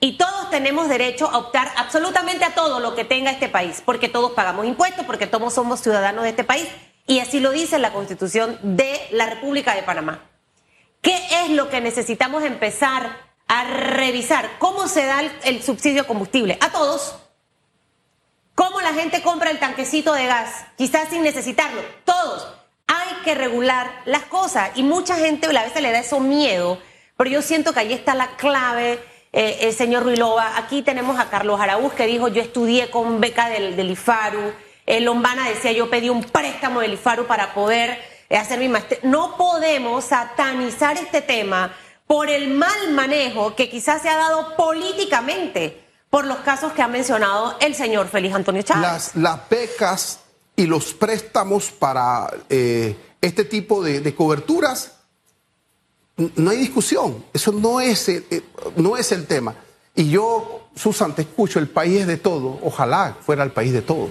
Y 0.00 0.16
todos 0.18 0.50
tenemos 0.50 0.88
derecho 0.88 1.30
a 1.30 1.38
optar 1.38 1.72
absolutamente 1.76 2.44
a 2.44 2.56
todo 2.56 2.80
lo 2.80 2.96
que 2.96 3.04
tenga 3.04 3.30
este 3.30 3.48
país, 3.48 3.80
porque 3.84 4.08
todos 4.08 4.32
pagamos 4.32 4.66
impuestos, 4.66 5.06
porque 5.06 5.28
todos 5.28 5.54
somos 5.54 5.78
ciudadanos 5.78 6.24
de 6.24 6.30
este 6.30 6.42
país 6.42 6.68
y 7.06 7.20
así 7.20 7.38
lo 7.38 7.52
dice 7.52 7.78
la 7.78 7.92
Constitución 7.92 8.58
de 8.62 9.00
la 9.12 9.26
República 9.26 9.76
de 9.76 9.84
Panamá. 9.84 10.28
¿Qué 11.02 11.20
es 11.44 11.50
lo 11.50 11.68
que 11.68 11.80
necesitamos 11.80 12.42
empezar 12.42 13.16
a 13.46 13.64
revisar? 13.64 14.50
¿Cómo 14.58 14.88
se 14.88 15.06
da 15.06 15.20
el, 15.44 15.62
subsidio 15.62 16.04
combustible? 16.06 16.58
A 16.60 16.70
todos. 16.70 17.16
¿Cómo 18.56 18.80
la 18.80 18.94
gente 18.94 19.22
compra 19.22 19.50
el 19.50 19.60
tanquecito 19.60 20.12
de 20.12 20.26
gas? 20.26 20.64
Quizás 20.76 21.10
sin 21.10 21.22
necesitarlo. 21.22 21.80
Todos. 22.04 22.61
Que 23.24 23.34
regular 23.34 23.90
las 24.04 24.24
cosas. 24.24 24.70
Y 24.74 24.82
mucha 24.82 25.16
gente 25.16 25.46
a 25.46 25.62
veces 25.62 25.82
le 25.82 25.92
da 25.92 26.00
eso 26.00 26.20
miedo, 26.20 26.78
pero 27.16 27.30
yo 27.30 27.42
siento 27.42 27.72
que 27.72 27.80
ahí 27.80 27.92
está 27.92 28.14
la 28.14 28.36
clave. 28.36 28.98
Eh, 29.32 29.58
el 29.62 29.72
señor 29.72 30.02
Ruilova, 30.02 30.58
aquí 30.58 30.82
tenemos 30.82 31.18
a 31.18 31.30
Carlos 31.30 31.58
Araúz 31.58 31.94
que 31.94 32.06
dijo 32.06 32.28
yo 32.28 32.42
estudié 32.42 32.90
con 32.90 33.18
beca 33.20 33.48
del, 33.48 33.90
IFARU, 33.90 34.52
el 34.84 35.04
Lombana 35.04 35.48
decía, 35.48 35.72
yo 35.72 35.88
pedí 35.88 36.10
un 36.10 36.22
préstamo 36.22 36.80
del 36.80 36.92
IFARU 36.94 37.26
para 37.26 37.54
poder 37.54 37.98
eh, 38.28 38.36
hacer 38.36 38.58
mi 38.58 38.68
maestría. 38.68 39.00
No 39.04 39.38
podemos 39.38 40.04
satanizar 40.04 40.98
este 40.98 41.22
tema 41.22 41.74
por 42.06 42.28
el 42.28 42.50
mal 42.52 42.90
manejo 42.90 43.54
que 43.54 43.70
quizás 43.70 44.02
se 44.02 44.10
ha 44.10 44.16
dado 44.16 44.54
políticamente 44.54 45.82
por 46.10 46.26
los 46.26 46.38
casos 46.40 46.72
que 46.72 46.82
ha 46.82 46.88
mencionado 46.88 47.56
el 47.60 47.74
señor 47.74 48.06
Félix 48.08 48.34
Antonio 48.34 48.60
Chávez. 48.60 49.12
Las, 49.14 49.48
becas 49.48 50.20
y 50.54 50.66
los 50.66 50.92
préstamos 50.92 51.70
para 51.70 52.30
eh, 52.50 52.94
este 53.22 53.44
tipo 53.44 53.82
de, 53.82 54.14
coberturas 54.14 54.92
no 56.36 56.50
hay 56.50 56.58
discusión. 56.58 57.24
Eso 57.32 57.52
no 57.52 57.80
es, 57.80 58.08
el, 58.08 58.26
eh, 58.30 58.42
no 58.76 58.96
es 58.96 59.12
el 59.12 59.26
tema. 59.26 59.54
Y 59.94 60.10
yo, 60.10 60.68
Susan, 60.74 61.14
te 61.14 61.22
escucho, 61.22 61.58
el 61.58 61.68
país 61.68 62.00
es 62.00 62.06
de 62.06 62.16
todos. 62.16 62.58
Ojalá 62.62 63.16
fuera 63.24 63.44
el 63.44 63.52
país 63.52 63.72
de 63.72 63.80
todos. 63.80 64.10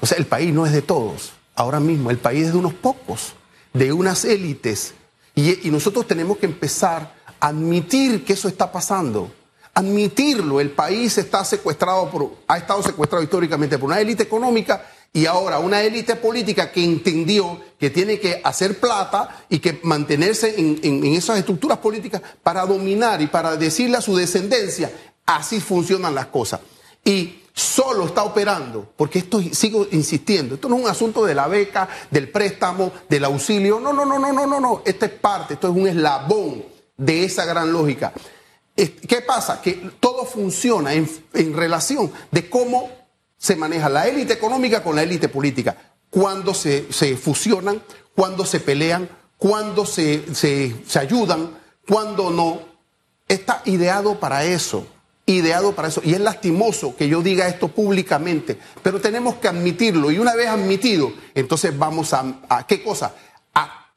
O 0.00 0.06
sea, 0.06 0.18
el 0.18 0.26
país 0.26 0.52
no 0.52 0.66
es 0.66 0.72
de 0.72 0.82
todos. 0.82 1.32
Ahora 1.54 1.78
mismo, 1.78 2.10
el 2.10 2.18
país 2.18 2.46
es 2.46 2.52
de 2.52 2.58
unos 2.58 2.74
pocos, 2.74 3.34
de 3.72 3.92
unas 3.92 4.24
élites. 4.24 4.94
Y, 5.34 5.68
y 5.68 5.70
nosotros 5.70 6.06
tenemos 6.06 6.38
que 6.38 6.46
empezar 6.46 7.14
a 7.38 7.48
admitir 7.48 8.24
que 8.24 8.32
eso 8.32 8.48
está 8.48 8.72
pasando. 8.72 9.30
Admitirlo, 9.74 10.60
el 10.60 10.70
país 10.70 11.18
está 11.18 11.44
secuestrado 11.44 12.10
por, 12.10 12.32
ha 12.48 12.56
estado 12.56 12.82
secuestrado 12.82 13.22
históricamente 13.22 13.78
por 13.78 13.88
una 13.88 14.00
élite 14.00 14.22
económica 14.22 14.86
y 15.12 15.26
ahora 15.26 15.58
una 15.58 15.82
élite 15.82 16.16
política 16.16 16.70
que 16.70 16.84
entendió 16.84 17.58
que 17.78 17.90
tiene 17.90 18.18
que 18.18 18.40
hacer 18.44 18.78
plata 18.78 19.44
y 19.48 19.58
que 19.58 19.80
mantenerse 19.82 20.54
en, 20.58 21.04
esas 21.04 21.38
estructuras 21.38 21.78
políticas 21.78 22.22
para 22.42 22.66
dominar 22.66 23.20
y 23.22 23.26
para 23.26 23.56
decirle 23.56 23.96
a 23.96 24.02
su 24.02 24.16
descendencia, 24.16 24.90
así 25.24 25.60
funcionan 25.60 26.14
las 26.14 26.26
cosas. 26.26 26.60
Y 27.04 27.42
solo 27.52 28.06
está 28.06 28.24
operando, 28.24 28.92
porque 28.96 29.20
esto 29.20 29.40
sigo 29.52 29.86
insistiendo, 29.92 30.56
esto 30.56 30.68
no 30.68 30.76
es 30.76 30.82
un 30.82 30.90
asunto 30.90 31.24
de 31.24 31.34
la 31.34 31.48
beca, 31.48 31.88
del 32.10 32.30
préstamo, 32.30 32.92
del 33.08 33.24
auxilio, 33.24 33.80
no, 33.80 33.92
no, 33.92 34.04
no, 34.04 34.18
no, 34.18 34.32
no, 34.32 34.46
no, 34.46 34.60
no, 34.60 34.82
esto 34.84 35.06
es 35.06 35.12
parte, 35.12 35.54
esto 35.54 35.68
es 35.68 35.74
un 35.74 35.88
eslabón 35.88 36.64
de 36.96 37.24
esa 37.24 37.44
gran 37.44 37.72
lógica. 37.72 38.12
¿Qué 38.74 39.22
pasa? 39.26 39.62
Que 39.62 39.90
todo 40.00 40.26
funciona 40.26 40.92
en, 40.92 41.08
en 41.32 41.54
relación 41.54 42.12
de 42.30 42.50
cómo 42.50 42.90
se 43.38 43.56
maneja 43.56 43.88
la 43.88 44.06
élite 44.06 44.32
económica 44.32 44.82
con 44.82 44.96
la 44.96 45.02
élite 45.02 45.28
política. 45.28 45.76
Cuando 46.10 46.54
se, 46.54 46.82
fusionan, 47.16 47.82
cuando 48.14 48.44
se 48.44 48.60
pelean, 48.60 49.08
cuando 49.36 49.84
se, 49.84 50.24
ayudan, 50.94 51.58
cuando 51.86 52.30
no. 52.30 52.76
Está 53.28 53.60
ideado 53.64 54.20
para 54.20 54.44
eso 54.44 54.86
ideado 55.26 55.72
para 55.72 55.88
eso. 55.88 56.00
Y 56.04 56.14
es 56.14 56.20
lastimoso 56.20 56.96
que 56.96 57.08
yo 57.08 57.20
diga 57.20 57.48
esto 57.48 57.68
públicamente, 57.68 58.56
pero 58.82 59.00
tenemos 59.00 59.34
que 59.36 59.48
admitirlo. 59.48 60.10
Y 60.10 60.18
una 60.18 60.34
vez 60.34 60.48
admitido, 60.48 61.12
entonces 61.34 61.76
vamos 61.76 62.14
a, 62.14 62.64
¿qué 62.66 62.82
cosa? 62.82 63.14
A, 63.54 63.90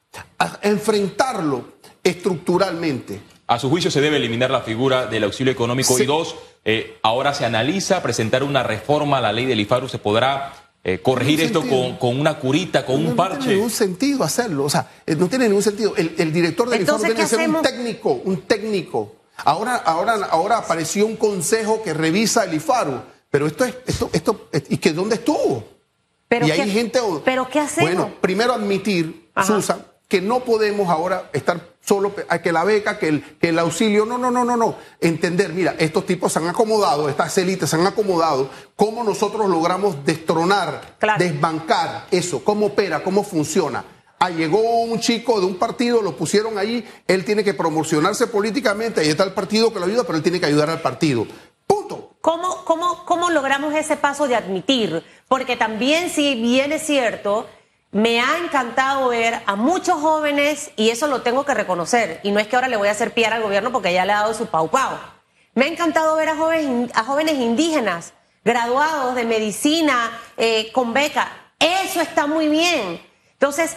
enfrentarlo 0.62 1.74
estructuralmente. 2.02 3.20
A 3.46 3.58
su 3.58 3.70
juicio 3.70 3.90
se 3.90 4.00
debe 4.00 4.16
eliminar 4.16 4.50
la 4.50 4.62
figura 4.62 5.06
del 5.06 5.24
auxilio 5.24 5.52
económico 5.52 5.98
y 5.98 6.04
dos, 6.04 6.34
eh, 6.64 6.98
ahora 7.02 7.32
se 7.34 7.44
analiza 7.44 8.02
presentar 8.02 8.42
una 8.42 8.62
reforma 8.62 9.18
a 9.18 9.20
la 9.20 9.32
ley 9.32 9.46
del 9.46 9.60
IFARU. 9.60 9.88
¿Se 9.88 9.98
podrá 9.98 10.52
eh, 10.84 11.00
corregir 11.00 11.40
esto 11.40 11.62
con, 11.62 12.18
una 12.18 12.38
curita, 12.38 12.84
con 12.84 13.04
un 13.04 13.16
parche? 13.16 13.36
No 13.36 13.40
tiene 13.40 13.54
ningún 13.54 13.70
sentido 13.70 14.24
hacerlo. 14.24 14.64
O 14.64 14.70
sea, 14.70 14.88
eh, 15.06 15.14
no 15.16 15.28
tiene 15.28 15.46
ningún 15.46 15.62
sentido. 15.62 15.94
El, 15.96 16.32
director 16.32 16.68
del 16.68 16.82
IFARU 16.82 16.98
tiene 16.98 17.14
que 17.14 17.26
ser 17.26 17.48
un 17.48 17.62
técnico, 17.62 18.12
un 18.24 18.42
técnico. 18.42 19.16
Ahora, 19.36 19.76
ahora, 19.76 20.14
ahora 20.30 20.58
apareció 20.58 21.06
un 21.06 21.16
consejo 21.16 21.82
que 21.82 21.94
revisa 21.94 22.44
el 22.44 22.54
IFARU. 22.54 23.00
Pero 23.30 23.46
esto 23.46 23.64
es, 23.64 23.76
esto, 23.86 24.10
esto, 24.12 24.48
¿y 24.68 24.76
que 24.78 24.92
dónde 24.92 25.14
estuvo? 25.14 25.64
Pero 26.28 26.46
y 26.46 26.50
hay 26.50 26.70
gente. 26.70 27.00
¿Pero 27.24 27.48
qué 27.48 27.60
hacemos? 27.60 27.90
Bueno, 27.90 28.14
primero 28.20 28.52
admitir, 28.52 29.30
Susan, 29.46 29.84
que 30.08 30.20
no 30.20 30.40
podemos 30.40 30.88
ahora 30.88 31.30
estar 31.32 31.60
solo 31.80 32.14
que 32.14 32.52
la 32.52 32.64
beca, 32.64 32.98
que 32.98 33.08
el, 33.08 33.38
que 33.38 33.48
el 33.48 33.58
auxilio. 33.58 34.06
No, 34.06 34.18
no, 34.18 34.30
no, 34.30 34.44
no, 34.44 34.56
no. 34.56 34.76
Entender, 35.00 35.52
mira, 35.52 35.74
estos 35.78 36.06
tipos 36.06 36.32
se 36.32 36.38
han 36.38 36.48
acomodado, 36.48 37.08
estas 37.08 37.36
élites 37.38 37.70
se 37.70 37.76
han 37.76 37.86
acomodado. 37.86 38.50
¿Cómo 38.76 39.02
nosotros 39.04 39.48
logramos 39.48 40.04
destronar, 40.04 40.96
desbancar 41.18 42.06
eso? 42.10 42.44
¿Cómo 42.44 42.66
opera? 42.66 43.02
¿Cómo 43.02 43.22
funciona? 43.22 43.84
Ah, 44.22 44.28
llegó 44.28 44.82
un 44.82 45.00
chico 45.00 45.40
de 45.40 45.46
un 45.46 45.56
partido, 45.56 46.02
lo 46.02 46.14
pusieron 46.14 46.58
ahí, 46.58 46.86
él 47.06 47.24
tiene 47.24 47.42
que 47.42 47.54
promocionarse 47.54 48.26
políticamente, 48.26 49.00
ahí 49.00 49.08
está 49.08 49.24
el 49.24 49.32
partido 49.32 49.72
que 49.72 49.80
lo 49.80 49.86
ayuda, 49.86 50.04
pero 50.04 50.18
él 50.18 50.22
tiene 50.22 50.38
que 50.38 50.44
ayudar 50.44 50.68
al 50.68 50.82
partido. 50.82 51.26
Punto. 51.66 52.16
¿Cómo, 52.20 52.64
cómo, 52.66 53.06
cómo 53.06 53.30
logramos 53.30 53.74
ese 53.74 53.96
paso 53.96 54.28
de 54.28 54.36
admitir? 54.36 55.02
Porque 55.26 55.56
también 55.56 56.10
si 56.10 56.34
bien 56.34 56.70
es 56.70 56.82
cierto 56.84 57.46
me 57.92 58.20
ha 58.20 58.38
encantado 58.38 59.08
ver 59.08 59.42
a 59.46 59.56
muchos 59.56 60.00
jóvenes, 60.00 60.70
y 60.76 60.90
eso 60.90 61.06
lo 61.08 61.22
tengo 61.22 61.44
que 61.44 61.54
reconocer, 61.54 62.20
y 62.22 62.30
no 62.30 62.38
es 62.38 62.46
que 62.46 62.56
ahora 62.56 62.68
le 62.68 62.76
voy 62.76 62.88
a 62.88 62.92
hacer 62.92 63.12
piar 63.12 63.32
al 63.32 63.42
gobierno 63.42 63.72
porque 63.72 63.92
ya 63.92 64.04
le 64.04 64.12
ha 64.12 64.20
dado 64.20 64.34
su 64.34 64.46
pau 64.46 64.68
pau. 64.68 64.96
Me 65.54 65.64
ha 65.64 65.68
encantado 65.68 66.14
ver 66.16 66.28
a 66.28 66.36
jóvenes, 66.36 66.90
a 66.94 67.04
jóvenes 67.04 67.34
indígenas 67.34 68.12
graduados 68.44 69.16
de 69.16 69.24
medicina 69.24 70.18
eh, 70.36 70.70
con 70.72 70.92
beca. 70.92 71.28
Eso 71.58 72.00
está 72.00 72.26
muy 72.26 72.48
bien. 72.48 73.02
Entonces, 73.32 73.76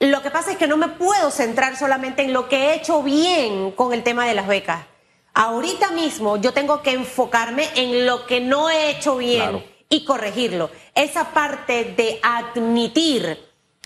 lo 0.00 0.22
que 0.22 0.30
pasa 0.30 0.52
es 0.52 0.58
que 0.58 0.66
no 0.66 0.76
me 0.76 0.88
puedo 0.88 1.30
centrar 1.30 1.76
solamente 1.76 2.22
en 2.22 2.32
lo 2.32 2.48
que 2.48 2.56
he 2.56 2.74
hecho 2.74 3.02
bien 3.02 3.70
con 3.70 3.92
el 3.92 4.02
tema 4.02 4.26
de 4.26 4.34
las 4.34 4.48
becas. 4.48 4.84
Ahorita 5.32 5.92
mismo 5.92 6.36
yo 6.36 6.52
tengo 6.52 6.82
que 6.82 6.92
enfocarme 6.92 7.68
en 7.76 8.06
lo 8.06 8.26
que 8.26 8.40
no 8.40 8.68
he 8.68 8.90
hecho 8.90 9.16
bien 9.16 9.64
y 9.88 10.04
corregirlo. 10.04 10.70
Esa 10.94 11.32
parte 11.32 11.84
de 11.96 12.20
admitir 12.22 13.38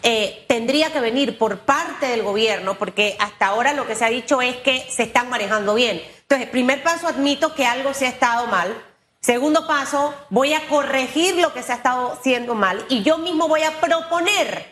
eh, 0.02 0.44
tendría 0.48 0.92
que 0.92 1.00
venir 1.00 1.38
por 1.38 1.60
parte 1.60 2.06
del 2.06 2.22
gobierno, 2.22 2.76
porque 2.76 3.16
hasta 3.20 3.46
ahora 3.46 3.72
lo 3.72 3.86
que 3.86 3.94
se 3.94 4.04
ha 4.04 4.10
dicho 4.10 4.42
es 4.42 4.56
que 4.56 4.86
se 4.90 5.04
están 5.04 5.28
manejando 5.30 5.74
bien. 5.74 6.02
Entonces, 6.22 6.48
primer 6.48 6.82
paso, 6.82 7.06
admito 7.06 7.54
que 7.54 7.66
algo 7.66 7.94
se 7.94 8.06
ha 8.06 8.10
estado 8.10 8.46
mal. 8.48 8.74
Segundo 9.20 9.68
paso, 9.68 10.12
voy 10.30 10.52
a 10.54 10.66
corregir 10.66 11.36
lo 11.36 11.52
que 11.52 11.62
se 11.62 11.72
ha 11.72 11.76
estado 11.76 12.12
haciendo 12.12 12.56
mal 12.56 12.84
y 12.88 13.02
yo 13.02 13.18
mismo 13.18 13.46
voy 13.46 13.62
a 13.62 13.80
proponer 13.80 14.71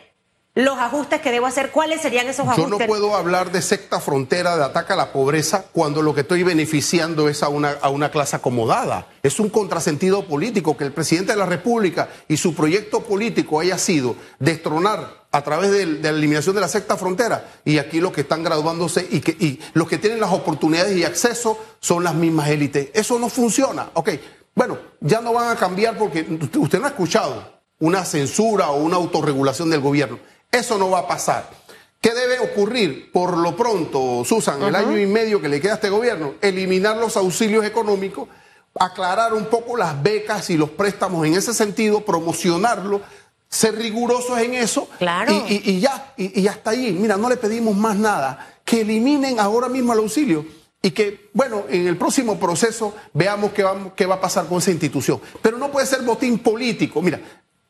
los 0.53 0.77
ajustes 0.77 1.21
que 1.21 1.31
debo 1.31 1.47
hacer, 1.47 1.71
¿cuáles 1.71 2.01
serían 2.01 2.27
esos 2.27 2.45
ajustes? 2.45 2.65
Yo 2.65 2.69
no 2.69 2.85
puedo 2.85 3.15
hablar 3.15 3.51
de 3.51 3.61
secta 3.61 4.01
frontera, 4.01 4.57
de 4.57 4.65
ataque 4.65 4.91
a 4.91 4.97
la 4.97 5.13
pobreza, 5.13 5.65
cuando 5.71 6.01
lo 6.01 6.13
que 6.13 6.21
estoy 6.21 6.43
beneficiando 6.43 7.29
es 7.29 7.41
a 7.41 7.47
una, 7.47 7.77
a 7.81 7.89
una 7.89 8.11
clase 8.11 8.35
acomodada. 8.35 9.07
Es 9.23 9.39
un 9.39 9.49
contrasentido 9.49 10.25
político 10.25 10.75
que 10.75 10.83
el 10.83 10.91
presidente 10.91 11.31
de 11.31 11.37
la 11.37 11.45
República 11.45 12.09
y 12.27 12.35
su 12.35 12.53
proyecto 12.53 13.01
político 13.01 13.61
haya 13.61 13.77
sido 13.77 14.15
destronar 14.39 15.21
a 15.31 15.41
través 15.41 15.71
de, 15.71 15.85
la 15.85 16.09
eliminación 16.09 16.53
de 16.53 16.61
la 16.61 16.67
secta 16.67 16.97
frontera. 16.97 17.49
Y 17.63 17.77
aquí 17.77 18.01
los 18.01 18.11
que 18.11 18.21
están 18.21 18.43
graduándose 18.43 19.07
y, 19.09 19.21
que, 19.21 19.31
y 19.31 19.61
los 19.73 19.87
que 19.87 19.97
tienen 19.97 20.19
las 20.19 20.33
oportunidades 20.33 20.97
y 20.97 21.05
acceso 21.05 21.57
son 21.79 22.03
las 22.03 22.13
mismas 22.13 22.49
élites. 22.49 22.89
Eso 22.93 23.17
no 23.17 23.29
funciona. 23.29 23.89
Ok, 23.93 24.09
bueno, 24.53 24.77
ya 24.99 25.21
no 25.21 25.31
van 25.31 25.49
a 25.49 25.55
cambiar 25.55 25.97
porque 25.97 26.27
usted 26.57 26.79
no 26.79 26.87
ha 26.87 26.89
escuchado 26.89 27.61
una 27.79 28.03
censura 28.03 28.69
o 28.69 28.83
una 28.83 28.97
autorregulación 28.97 29.69
del 29.69 29.79
gobierno. 29.79 30.19
Eso 30.51 30.77
no 30.77 30.89
va 30.89 30.99
a 30.99 31.07
pasar. 31.07 31.49
¿Qué 32.01 32.13
debe 32.13 32.39
ocurrir? 32.39 33.11
Por 33.11 33.37
lo 33.37 33.55
pronto, 33.55 34.23
Susan, 34.25 34.61
el 34.63 34.75
año 34.75 34.97
y 34.97 35.05
medio 35.05 35.39
que 35.39 35.47
le 35.47 35.61
queda 35.61 35.73
a 35.73 35.75
este 35.75 35.89
gobierno, 35.89 36.33
eliminar 36.41 36.97
los 36.97 37.15
auxilios 37.15 37.63
económicos, 37.63 38.27
aclarar 38.79 39.33
un 39.33 39.45
poco 39.45 39.77
las 39.77 40.01
becas 40.01 40.49
y 40.49 40.57
los 40.57 40.71
préstamos 40.71 41.27
en 41.27 41.35
ese 41.35 41.53
sentido, 41.53 42.01
promocionarlo, 42.01 43.01
ser 43.47 43.75
rigurosos 43.75 44.39
en 44.39 44.55
eso 44.55 44.87
claro. 44.97 45.31
y, 45.47 45.79
ya, 45.79 46.13
y, 46.17 46.47
hasta 46.47 46.71
ahí. 46.71 46.91
Mira, 46.91 47.17
no 47.17 47.29
le 47.29 47.37
pedimos 47.37 47.75
más 47.75 47.95
nada. 47.97 48.47
Que 48.65 48.81
eliminen 48.81 49.39
ahora 49.39 49.69
mismo 49.69 49.93
el 49.93 49.99
auxilio 49.99 50.45
y 50.81 50.91
que, 50.91 51.29
bueno, 51.33 51.65
en 51.69 51.87
el 51.87 51.97
próximo 51.97 52.39
proceso 52.39 52.95
veamos 53.13 53.51
qué, 53.51 53.63
vamos, 53.63 53.93
qué 53.95 54.05
va 54.05 54.15
a 54.15 54.21
pasar 54.21 54.47
con 54.47 54.57
esa 54.57 54.71
institución. 54.71 55.21
Pero 55.41 55.57
no 55.57 55.69
puede 55.69 55.85
ser 55.85 56.01
botín 56.01 56.39
político. 56.39 57.01
Mira, 57.01 57.19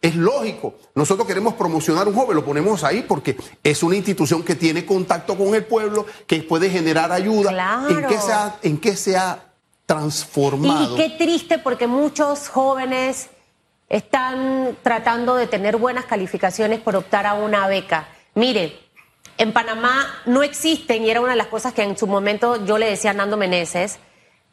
es 0.02 0.16
lógico. 0.16 0.76
Nosotros 0.96 1.28
queremos 1.28 1.54
promocionar 1.54 2.08
un 2.08 2.16
joven, 2.16 2.36
lo 2.36 2.44
ponemos 2.44 2.84
ahí 2.84 3.04
porque 3.08 3.38
es 3.64 3.84
una 3.84 3.96
institución 3.96 4.44
que 4.44 4.56
tiene 4.56 4.86
contacto 4.86 5.38
con 5.38 5.54
el 5.54 5.64
pueblo, 5.64 6.06
que 6.26 6.42
puede 6.42 6.70
generar 6.70 7.12
ayuda. 7.12 7.86
¿En 7.88 8.08
qué 8.08 8.18
se 8.18 8.32
ha, 8.32 8.56
en 8.64 8.78
qué 8.80 8.96
se 8.96 9.16
ha 9.16 9.54
transformado? 9.86 10.96
Y 10.96 10.98
qué 10.98 11.10
triste 11.18 11.60
porque 11.60 11.86
muchos 11.86 12.50
jóvenes 12.50 13.30
están 13.90 14.78
tratando 14.82 15.36
de 15.36 15.48
tener 15.48 15.78
buenas 15.78 16.06
calificaciones 16.06 16.80
por 16.80 16.96
optar 16.96 17.28
a 17.28 17.36
una 17.36 17.68
beca. 17.68 18.08
Mire, 18.34 18.80
en 19.38 19.54
Panamá 19.54 20.08
no 20.26 20.44
existen, 20.44 21.04
y 21.04 21.10
era 21.10 21.22
una 21.22 21.32
de 21.32 21.38
las 21.38 21.48
cosas 21.48 21.74
que 21.74 21.84
en 21.84 21.98
su 21.98 22.08
momento 22.08 22.66
yo 22.66 22.78
le 22.78 22.90
decía 22.90 23.12
a 23.12 23.14
Nando 23.14 23.38
Meneses, 23.38 24.00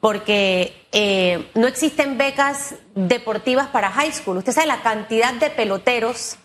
porque 0.00 0.86
eh, 0.92 1.50
no 1.54 1.66
existen 1.66 2.18
becas 2.18 2.76
deportivas 2.94 3.68
para 3.68 3.90
high 3.90 4.12
school. 4.12 4.38
Usted 4.38 4.52
sabe 4.52 4.66
la 4.66 4.82
cantidad 4.82 5.34
de 5.34 5.50
peloteros 5.50 6.36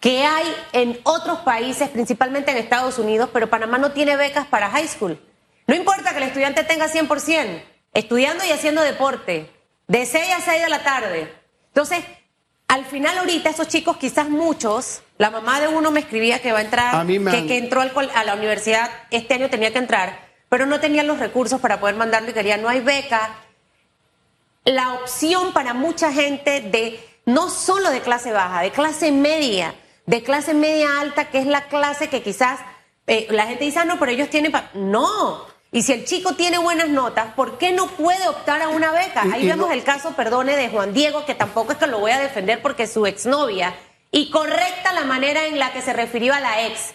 que 0.00 0.24
hay 0.24 0.44
en 0.72 0.98
otros 1.04 1.40
países, 1.40 1.88
principalmente 1.90 2.50
en 2.50 2.56
Estados 2.56 2.98
Unidos, 2.98 3.30
pero 3.32 3.50
Panamá 3.50 3.78
no 3.78 3.92
tiene 3.92 4.16
becas 4.16 4.46
para 4.46 4.70
high 4.70 4.88
school. 4.88 5.20
No 5.66 5.74
importa 5.74 6.10
que 6.10 6.18
el 6.18 6.24
estudiante 6.24 6.64
tenga 6.64 6.88
100%, 6.88 7.62
estudiando 7.92 8.44
y 8.44 8.50
haciendo 8.50 8.82
deporte, 8.82 9.50
de 9.86 10.06
6 10.06 10.24
a 10.36 10.40
6 10.40 10.62
de 10.62 10.68
la 10.68 10.82
tarde. 10.82 11.32
Entonces, 11.68 12.02
al 12.66 12.86
final 12.86 13.18
ahorita 13.18 13.50
esos 13.50 13.68
chicos, 13.68 13.98
quizás 13.98 14.28
muchos, 14.28 15.02
la 15.18 15.30
mamá 15.30 15.60
de 15.60 15.68
uno 15.68 15.90
me 15.90 16.00
escribía 16.00 16.40
que 16.40 16.50
va 16.50 16.60
a 16.60 16.62
entrar, 16.62 17.06
que, 17.06 17.46
que, 17.46 17.58
entró 17.58 17.82
a 17.82 18.24
la 18.24 18.34
universidad 18.34 18.90
este 19.10 19.34
año 19.34 19.50
tenía 19.50 19.72
que 19.72 19.78
entrar 19.78 20.29
pero 20.50 20.66
no 20.66 20.80
tenían 20.80 21.06
los 21.06 21.18
recursos 21.18 21.60
para 21.60 21.80
poder 21.80 21.94
mandarlo 21.94 22.28
y 22.28 22.34
querían, 22.34 22.60
no 22.60 22.68
hay 22.68 22.80
beca. 22.80 23.36
La 24.64 24.94
opción 24.94 25.54
para 25.54 25.72
mucha 25.72 26.12
gente 26.12 26.60
de, 26.60 27.00
no 27.24 27.48
solo 27.48 27.88
de 27.88 28.02
clase 28.02 28.32
baja, 28.32 28.60
de 28.60 28.72
clase 28.72 29.12
media, 29.12 29.74
de 30.04 30.22
clase 30.22 30.52
media 30.52 31.00
alta, 31.00 31.30
que 31.30 31.38
es 31.38 31.46
la 31.46 31.68
clase 31.68 32.08
que 32.08 32.22
quizás 32.22 32.60
eh, 33.06 33.28
la 33.30 33.46
gente 33.46 33.64
dice, 33.64 33.78
ah, 33.78 33.84
no, 33.84 33.98
pero 33.98 34.12
ellos 34.12 34.28
tienen... 34.28 34.52
No, 34.74 35.46
y 35.72 35.82
si 35.82 35.92
el 35.92 36.04
chico 36.04 36.34
tiene 36.34 36.58
buenas 36.58 36.88
notas, 36.88 37.32
¿por 37.34 37.56
qué 37.56 37.70
no 37.70 37.86
puede 37.86 38.28
optar 38.28 38.60
a 38.60 38.68
una 38.70 38.90
beca? 38.90 39.22
Ahí 39.32 39.46
vemos 39.46 39.70
el 39.70 39.84
caso, 39.84 40.16
perdone, 40.16 40.56
de 40.56 40.68
Juan 40.68 40.92
Diego, 40.92 41.24
que 41.24 41.36
tampoco 41.36 41.72
es 41.72 41.78
que 41.78 41.86
lo 41.86 42.00
voy 42.00 42.10
a 42.10 42.18
defender 42.18 42.60
porque 42.60 42.82
es 42.82 42.92
su 42.92 43.06
exnovia, 43.06 43.72
y 44.10 44.30
correcta 44.30 44.92
la 44.92 45.04
manera 45.04 45.46
en 45.46 45.60
la 45.60 45.72
que 45.72 45.80
se 45.80 45.92
refirió 45.92 46.34
a 46.34 46.40
la 46.40 46.66
ex, 46.66 46.92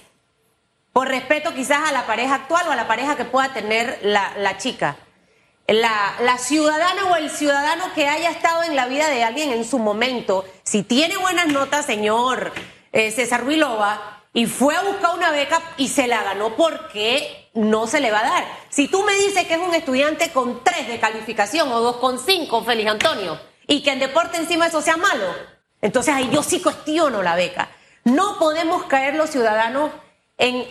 por 0.95 1.09
respeto 1.09 1.53
quizás 1.53 1.89
a 1.89 1.91
la 1.91 2.07
pareja 2.07 2.35
actual 2.35 2.69
o 2.69 2.71
a 2.71 2.75
la 2.77 2.87
pareja 2.87 3.17
que 3.17 3.25
pueda 3.25 3.51
tener 3.51 3.99
la, 4.01 4.57
chica. 4.57 4.95
La, 5.67 6.15
la, 6.21 6.37
ciudadana 6.37 7.07
o 7.11 7.17
el 7.17 7.29
ciudadano 7.29 7.93
que 7.93 8.07
haya 8.07 8.29
estado 8.29 8.63
en 8.63 8.77
la 8.77 8.87
vida 8.87 9.09
de 9.09 9.21
alguien 9.21 9.51
en 9.51 9.65
su 9.65 9.77
momento, 9.77 10.45
si 10.63 10.83
tiene 10.83 11.17
buenas 11.17 11.47
notas, 11.47 11.85
señor 11.85 12.53
eh, 12.93 13.11
César 13.11 13.43
Ruilova, 13.43 14.23
y 14.31 14.45
fue 14.45 14.73
a 14.73 14.83
buscar 14.83 15.15
una 15.15 15.31
beca 15.31 15.61
y 15.75 15.89
se 15.89 16.07
la 16.07 16.23
ganó 16.23 16.55
porque 16.55 17.49
no 17.53 17.87
se 17.87 17.99
le 17.99 18.11
va 18.11 18.19
a 18.19 18.29
dar. 18.29 18.45
Si 18.69 18.87
tú 18.87 19.03
me 19.03 19.15
dices 19.15 19.45
que 19.47 19.55
es 19.55 19.59
un 19.59 19.75
estudiante 19.75 20.31
con 20.31 20.63
tres 20.63 20.87
de 20.87 21.01
calificación 21.01 21.69
o 21.73 21.81
dos 21.81 21.97
con 21.97 22.19
cinco, 22.19 22.63
Félix 22.63 22.89
Antonio, 22.89 23.37
y 23.67 23.83
que 23.83 23.91
en 23.91 23.99
deporte 23.99 24.37
encima 24.37 24.67
eso 24.67 24.81
sea 24.81 24.95
malo, 24.95 25.27
entonces 25.81 26.15
ahí 26.15 26.29
yo 26.31 26.41
sí 26.41 26.61
cuestiono 26.61 27.21
la 27.21 27.35
beca. 27.35 27.67
No 28.05 28.39
podemos 28.39 28.85
caer 28.85 29.15
los 29.15 29.29
ciudadanos 29.29 29.91
en, 30.37 30.65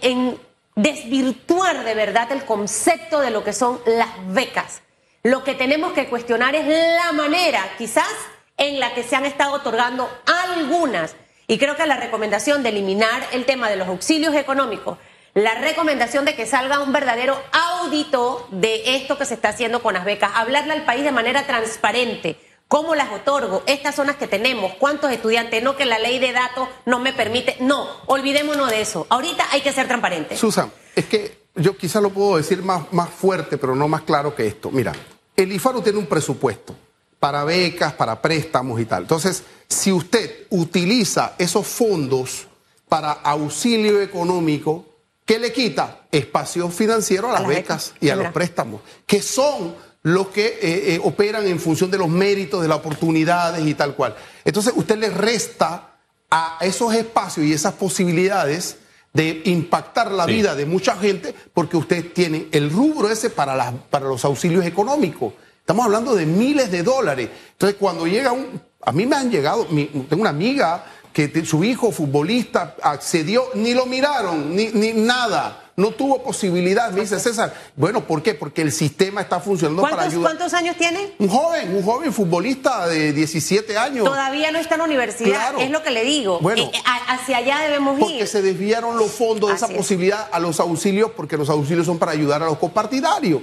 en 0.00 0.38
desvirtuar 0.76 1.84
de 1.84 1.94
verdad 1.94 2.30
el 2.32 2.44
concepto 2.44 3.20
de 3.20 3.30
lo 3.30 3.44
que 3.44 3.52
son 3.52 3.80
las 3.86 4.08
becas. 4.28 4.82
Lo 5.22 5.44
que 5.44 5.54
tenemos 5.54 5.92
que 5.92 6.08
cuestionar 6.08 6.54
es 6.54 6.66
la 6.66 7.12
manera, 7.12 7.62
quizás, 7.76 8.08
en 8.56 8.80
la 8.80 8.94
que 8.94 9.02
se 9.02 9.16
han 9.16 9.26
estado 9.26 9.52
otorgando 9.52 10.08
algunas 10.26 11.14
y 11.50 11.58
creo 11.58 11.74
que 11.74 11.84
la 11.84 11.96
recomendación 11.96 12.62
de 12.62 12.68
eliminar 12.68 13.26
el 13.32 13.44
tema 13.44 13.68
de 13.68 13.74
los 13.74 13.88
auxilios 13.88 14.36
económicos, 14.36 14.98
la 15.34 15.56
recomendación 15.56 16.24
de 16.24 16.36
que 16.36 16.46
salga 16.46 16.78
un 16.78 16.92
verdadero 16.92 17.42
audito 17.50 18.46
de 18.52 18.94
esto 18.94 19.18
que 19.18 19.24
se 19.24 19.34
está 19.34 19.48
haciendo 19.48 19.82
con 19.82 19.94
las 19.94 20.04
becas, 20.04 20.30
hablarle 20.34 20.74
al 20.74 20.84
país 20.84 21.02
de 21.02 21.10
manera 21.10 21.48
transparente. 21.48 22.36
¿Cómo 22.70 22.94
las 22.94 23.10
otorgo? 23.10 23.64
Estas 23.66 23.96
son 23.96 24.06
las 24.06 24.14
que 24.14 24.28
tenemos. 24.28 24.74
¿Cuántos 24.78 25.10
estudiantes? 25.10 25.60
No 25.60 25.74
que 25.74 25.86
la 25.86 25.98
ley 25.98 26.20
de 26.20 26.30
datos 26.30 26.68
no 26.86 27.00
me 27.00 27.12
permite. 27.12 27.56
No, 27.58 27.84
olvidémonos 28.06 28.70
de 28.70 28.80
eso. 28.80 29.08
Ahorita 29.10 29.44
hay 29.50 29.60
que 29.60 29.72
ser 29.72 29.88
transparente. 29.88 30.36
Susan, 30.36 30.70
es 30.94 31.06
que 31.06 31.46
yo 31.56 31.76
quizás 31.76 32.00
lo 32.00 32.10
puedo 32.10 32.36
decir 32.36 32.62
más, 32.62 32.84
más 32.92 33.10
fuerte, 33.10 33.58
pero 33.58 33.74
no 33.74 33.88
más 33.88 34.02
claro 34.02 34.36
que 34.36 34.46
esto. 34.46 34.70
Mira, 34.70 34.92
el 35.34 35.50
IFARU 35.50 35.82
tiene 35.82 35.98
un 35.98 36.06
presupuesto 36.06 36.76
para 37.18 37.42
becas, 37.42 37.92
para 37.94 38.22
préstamos 38.22 38.80
y 38.80 38.84
tal. 38.84 39.02
Entonces, 39.02 39.42
si 39.68 39.90
usted 39.90 40.46
utiliza 40.50 41.34
esos 41.38 41.66
fondos 41.66 42.46
para 42.88 43.10
auxilio 43.10 44.00
económico, 44.00 44.86
¿qué 45.24 45.40
le 45.40 45.52
quita? 45.52 46.02
Espacio 46.12 46.68
financiero 46.68 47.30
a 47.30 47.32
las, 47.32 47.48
becas 47.48 47.94
y 48.00 48.10
a 48.10 48.14
los 48.14 48.32
préstamos, 48.32 48.80
que 49.08 49.20
son 49.22 49.74
los 50.02 50.28
que 50.28 50.46
eh, 50.46 50.94
eh, 50.94 51.00
operan 51.02 51.46
en 51.46 51.60
función 51.60 51.90
de 51.90 51.98
los 51.98 52.08
méritos, 52.08 52.62
de 52.62 52.68
las 52.68 52.78
oportunidades 52.78 53.66
y 53.66 53.74
tal 53.74 53.94
cual. 53.94 54.16
Entonces, 54.44 54.72
usted 54.76 54.98
le 54.98 55.10
resta 55.10 55.98
a 56.30 56.58
esos 56.62 56.94
espacios 56.94 57.46
y 57.46 57.52
esas 57.52 57.74
posibilidades 57.74 58.78
de 59.12 59.42
impactar 59.46 60.12
la 60.12 60.24
vida 60.24 60.54
de 60.54 60.66
mucha 60.66 60.96
gente 60.96 61.34
porque 61.52 61.76
usted 61.76 62.12
tiene 62.12 62.46
el 62.52 62.70
rubro 62.70 63.10
ese 63.10 63.28
para, 63.28 63.72
para 63.90 64.06
los 64.06 64.24
auxilios 64.24 64.64
económicos. 64.64 65.34
Estamos 65.58 65.84
hablando 65.84 66.14
de 66.14 66.26
miles 66.26 66.70
de 66.70 66.82
dólares. 66.82 67.28
Entonces, 67.52 67.76
cuando 67.78 68.06
llega 68.06 68.32
un... 68.32 68.60
A 68.82 68.92
mí 68.92 69.04
me 69.04 69.16
han 69.16 69.30
llegado, 69.30 69.66
tengo 69.66 70.22
una 70.22 70.30
amiga 70.30 70.84
que 71.12 71.44
su 71.44 71.62
hijo 71.64 71.92
futbolista 71.92 72.76
accedió, 72.82 73.48
ni 73.54 73.74
lo 73.74 73.84
miraron, 73.84 74.56
ni, 74.56 74.68
ni 74.68 74.92
nada, 74.94 75.59
no 75.76 75.90
tuvo 75.90 76.22
posibilidad. 76.22 76.90
Me 76.92 77.02
dice 77.02 77.18
César, 77.18 77.54
bueno, 77.76 78.06
¿por 78.06 78.22
qué? 78.22 78.34
Porque 78.34 78.62
el 78.62 78.72
sistema 78.72 79.20
está 79.20 79.40
funcionando 79.40 79.82
para 79.82 80.02
ayudar. 80.02 80.32
¿Cuántos 80.32 80.54
años 80.54 80.76
tiene? 80.76 81.14
Un 81.18 81.28
joven, 81.28 81.74
un 81.74 81.82
joven 81.82 82.12
futbolista 82.12 82.86
de 82.86 83.12
17 83.12 83.76
años. 83.78 84.04
Todavía 84.04 84.50
no 84.52 84.58
está 84.58 84.74
en 84.74 84.80
la 84.80 84.84
universidad, 84.84 85.60
es 85.60 85.70
lo 85.70 85.82
que 85.82 85.90
le 85.90 86.04
digo. 86.04 86.38
Bueno, 86.40 86.62
eh, 86.62 86.82
hacia 87.08 87.38
allá 87.38 87.60
debemos 87.60 87.98
ir. 87.98 88.04
Porque 88.04 88.26
se 88.26 88.42
desviaron 88.42 88.96
los 88.96 89.10
fondos 89.10 89.50
de 89.50 89.56
esa 89.56 89.68
posibilidad 89.68 90.28
a 90.30 90.38
los 90.40 90.60
auxilios, 90.60 91.12
porque 91.16 91.36
los 91.36 91.48
auxilios 91.48 91.86
son 91.86 91.98
para 91.98 92.12
ayudar 92.12 92.42
a 92.42 92.46
los 92.46 92.58
copartidarios. 92.58 93.42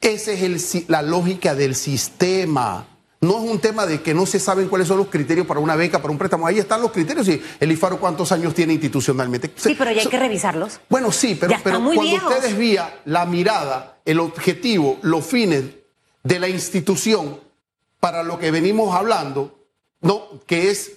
Esa 0.00 0.32
es 0.32 0.88
la 0.88 1.02
lógica 1.02 1.54
del 1.54 1.74
sistema. 1.74 2.86
No 3.20 3.42
es 3.42 3.50
un 3.50 3.58
tema 3.58 3.84
de 3.84 4.00
que 4.00 4.14
no 4.14 4.26
se 4.26 4.38
saben 4.38 4.68
cuáles 4.68 4.86
son 4.86 4.98
los 4.98 5.08
criterios 5.08 5.46
para 5.46 5.58
una 5.58 5.74
beca, 5.74 6.00
para 6.00 6.12
un 6.12 6.18
préstamo. 6.18 6.46
Ahí 6.46 6.58
están 6.58 6.80
los 6.80 6.92
criterios 6.92 7.26
y 7.28 7.42
el 7.58 7.72
IFARO 7.72 7.98
cuántos 7.98 8.30
años 8.30 8.54
tiene 8.54 8.74
institucionalmente. 8.74 9.50
Sí, 9.56 9.74
pero 9.76 9.90
ya 9.90 10.02
hay 10.02 10.08
que 10.08 10.18
revisarlos. 10.18 10.80
Bueno, 10.88 11.10
sí, 11.10 11.36
pero, 11.38 11.54
pero 11.64 11.82
cuando 11.82 12.00
usted 12.00 12.42
desvía 12.42 13.00
la 13.06 13.26
mirada, 13.26 13.98
el 14.04 14.20
objetivo, 14.20 14.98
los 15.02 15.26
fines 15.26 15.64
de 16.22 16.38
la 16.38 16.48
institución 16.48 17.40
para 17.98 18.22
lo 18.22 18.38
que 18.38 18.52
venimos 18.52 18.94
hablando, 18.94 19.58
¿no? 20.00 20.40
que 20.46 20.70
es 20.70 20.92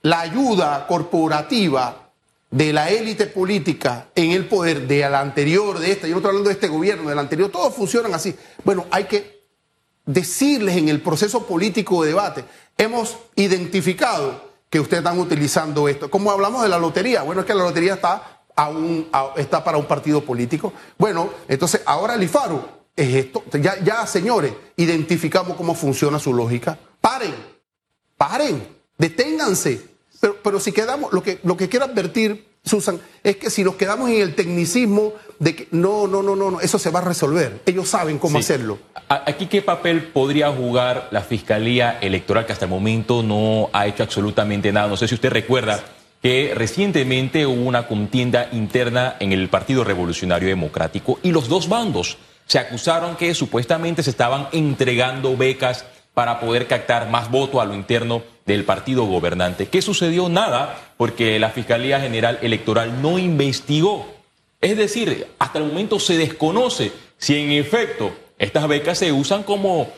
la 0.00 0.20
ayuda 0.20 0.86
corporativa 0.86 2.10
de 2.50 2.72
la 2.72 2.90
élite 2.90 3.26
política 3.26 4.08
en 4.14 4.30
el 4.30 4.46
poder 4.46 4.86
de 4.86 5.00
la 5.10 5.20
anterior, 5.20 5.78
de 5.78 5.92
esta, 5.92 6.06
yo 6.06 6.12
no 6.12 6.18
estoy 6.18 6.28
hablando 6.30 6.48
de 6.48 6.54
este 6.54 6.68
gobierno, 6.68 7.10
del 7.10 7.18
anterior, 7.18 7.50
todos 7.50 7.74
funcionan 7.74 8.14
así. 8.14 8.34
Bueno, 8.64 8.86
hay 8.90 9.04
que 9.04 9.35
decirles 10.06 10.76
en 10.76 10.88
el 10.88 11.02
proceso 11.02 11.46
político 11.46 12.02
de 12.02 12.08
debate, 12.08 12.44
hemos 12.78 13.18
identificado 13.34 14.46
que 14.70 14.80
ustedes 14.80 15.00
están 15.00 15.18
utilizando 15.18 15.88
esto. 15.88 16.10
Como 16.10 16.30
hablamos 16.30 16.62
de 16.62 16.68
la 16.68 16.78
lotería, 16.78 17.22
bueno, 17.22 17.42
es 17.42 17.46
que 17.46 17.54
la 17.54 17.64
lotería 17.64 17.94
está, 17.94 18.40
está 19.36 19.62
para 19.62 19.76
un 19.76 19.84
partido 19.84 20.22
político. 20.22 20.72
Bueno, 20.96 21.30
entonces 21.48 21.82
ahora 21.84 22.14
el 22.14 22.22
IFARU 22.22 22.64
es 22.94 23.14
esto. 23.14 23.44
Ya, 23.60 23.82
ya, 23.82 24.06
señores, 24.06 24.52
identificamos 24.76 25.56
cómo 25.56 25.74
funciona 25.74 26.18
su 26.18 26.32
lógica. 26.32 26.78
Paren, 27.00 27.34
paren, 28.16 28.66
deténganse. 28.96 29.96
Pero, 30.20 30.36
pero 30.42 30.60
si 30.60 30.72
quedamos, 30.72 31.12
lo 31.12 31.22
que, 31.22 31.40
lo 31.42 31.56
que 31.56 31.68
quiero 31.68 31.84
advertir, 31.84 32.55
Susan, 32.66 33.00
es 33.22 33.36
que 33.36 33.48
si 33.48 33.62
nos 33.62 33.76
quedamos 33.76 34.10
en 34.10 34.20
el 34.20 34.34
tecnicismo 34.34 35.12
de 35.38 35.54
que 35.54 35.68
no, 35.70 36.08
no, 36.08 36.20
no, 36.20 36.34
no, 36.34 36.50
no 36.50 36.60
eso 36.60 36.80
se 36.80 36.90
va 36.90 36.98
a 36.98 37.02
resolver. 37.02 37.60
Ellos 37.64 37.88
saben 37.88 38.18
cómo 38.18 38.38
hacerlo. 38.38 38.78
Aquí, 39.08 39.46
¿qué 39.46 39.62
papel 39.62 40.02
podría 40.08 40.50
jugar 40.50 41.08
la 41.12 41.20
Fiscalía 41.20 41.98
Electoral 42.00 42.44
que 42.44 42.52
hasta 42.52 42.64
el 42.64 42.70
momento 42.70 43.22
no 43.22 43.70
ha 43.72 43.86
hecho 43.86 44.02
absolutamente 44.02 44.72
nada? 44.72 44.88
No 44.88 44.96
sé 44.96 45.06
si 45.06 45.14
usted 45.14 45.30
recuerda 45.30 45.80
que 46.20 46.54
recientemente 46.56 47.46
hubo 47.46 47.62
una 47.62 47.86
contienda 47.86 48.48
interna 48.50 49.14
en 49.20 49.32
el 49.32 49.48
Partido 49.48 49.84
Revolucionario 49.84 50.48
Democrático 50.48 51.20
y 51.22 51.30
los 51.30 51.48
dos 51.48 51.68
bandos 51.68 52.18
se 52.46 52.58
acusaron 52.58 53.16
que 53.16 53.32
supuestamente 53.34 54.02
se 54.02 54.10
estaban 54.10 54.48
entregando 54.50 55.36
becas 55.36 55.84
para 56.14 56.40
poder 56.40 56.66
captar 56.66 57.10
más 57.10 57.30
votos 57.30 57.60
a 57.60 57.64
lo 57.64 57.74
interno 57.74 58.22
del 58.46 58.64
partido 58.64 59.04
gobernante. 59.04 59.66
¿Qué 59.66 59.82
sucedió? 59.82 60.28
Nada, 60.28 60.78
porque 60.96 61.38
la 61.38 61.50
Fiscalía 61.50 62.00
General 62.00 62.38
Electoral 62.42 63.02
no 63.02 63.18
investigó. 63.18 64.06
Es 64.60 64.76
decir, 64.76 65.26
hasta 65.38 65.58
el 65.58 65.66
momento 65.66 65.98
se 65.98 66.16
desconoce 66.16 66.92
si 67.18 67.36
en 67.36 67.52
efecto 67.52 68.12
estas 68.38 68.66
becas 68.68 68.98
se 68.98 69.12
usan 69.12 69.42
como, 69.42 69.88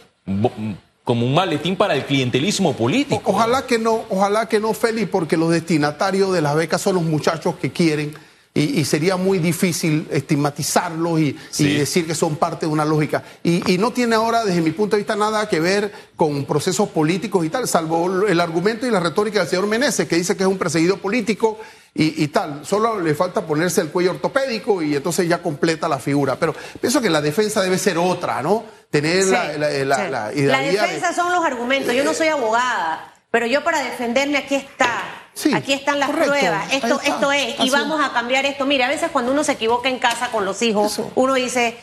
como 1.04 1.26
un 1.26 1.34
maletín 1.34 1.76
para 1.76 1.94
el 1.94 2.04
clientelismo 2.04 2.74
político. 2.74 3.20
ojalá 3.24 3.66
que 3.66 3.78
no, 3.78 4.04
ojalá 4.08 4.48
que 4.48 4.60
no, 4.60 4.72
Félix, 4.72 5.08
porque 5.10 5.36
los 5.36 5.50
destinatarios 5.50 6.32
de 6.32 6.40
las 6.40 6.56
becas 6.56 6.80
son 6.80 6.96
los 6.96 7.04
muchachos 7.04 7.56
que 7.56 7.70
quieren 7.70 8.14
y, 8.58 8.84
sería 8.84 9.16
muy 9.16 9.38
difícil 9.38 10.08
estigmatizarlos 10.10 11.20
y, 11.20 11.36
decir 11.58 12.06
que 12.06 12.14
son 12.14 12.36
parte 12.36 12.66
de 12.66 12.72
una 12.72 12.84
lógica. 12.84 13.22
Y, 13.42 13.78
no 13.78 13.92
tiene 13.92 14.16
ahora, 14.16 14.44
desde 14.44 14.60
mi 14.60 14.72
punto 14.72 14.96
de 14.96 15.02
vista, 15.02 15.16
nada 15.16 15.48
que 15.48 15.60
ver 15.60 15.92
con 16.16 16.44
procesos 16.44 16.88
políticos 16.88 17.44
y 17.44 17.50
tal, 17.50 17.68
salvo 17.68 18.26
el 18.26 18.40
argumento 18.40 18.86
y 18.86 18.90
la 18.90 19.00
retórica 19.00 19.40
del 19.40 19.48
señor 19.48 19.66
Meneses, 19.66 20.08
que 20.08 20.16
dice 20.16 20.36
que 20.36 20.42
es 20.42 20.48
un 20.48 20.58
perseguido 20.58 20.98
político 20.98 21.58
y, 21.94 22.28
tal. 22.28 22.64
Solo 22.64 23.00
le 23.00 23.14
falta 23.14 23.46
ponerse 23.46 23.80
el 23.80 23.88
cuello 23.88 24.12
ortopédico 24.12 24.82
y 24.82 24.96
entonces 24.96 25.28
ya 25.28 25.42
completa 25.42 25.88
la 25.88 25.98
figura. 25.98 26.36
Pero 26.36 26.54
pienso 26.80 27.00
que 27.00 27.10
la 27.10 27.20
defensa 27.20 27.62
debe 27.62 27.78
ser 27.78 27.98
otra, 27.98 28.42
¿no? 28.42 28.64
Tener 28.90 29.26
la, 29.26 29.58
la, 29.58 29.84
la, 29.84 30.30
defensa 30.30 31.12
son 31.12 31.32
los 31.32 31.44
argumentos. 31.44 31.94
Yo 31.94 32.04
no 32.04 32.14
soy 32.14 32.28
abogada, 32.28 33.14
pero 33.30 33.46
yo 33.46 33.62
para 33.62 33.82
defenderme 33.82 34.38
aquí 34.38 34.54
está 34.54 35.17
Aquí 35.54 35.72
están 35.72 36.00
las 36.00 36.10
pruebas, 36.10 36.72
esto, 36.72 37.00
esto 37.04 37.32
es, 37.32 37.60
y 37.60 37.70
vamos 37.70 38.00
a 38.04 38.12
cambiar 38.12 38.46
esto. 38.46 38.66
Mire, 38.66 38.84
a 38.84 38.88
veces 38.88 39.10
cuando 39.10 39.32
uno 39.32 39.44
se 39.44 39.52
equivoca 39.52 39.88
en 39.88 39.98
casa 39.98 40.30
con 40.30 40.44
los 40.44 40.62
hijos, 40.62 41.00
uno 41.14 41.34
dice, 41.34 41.76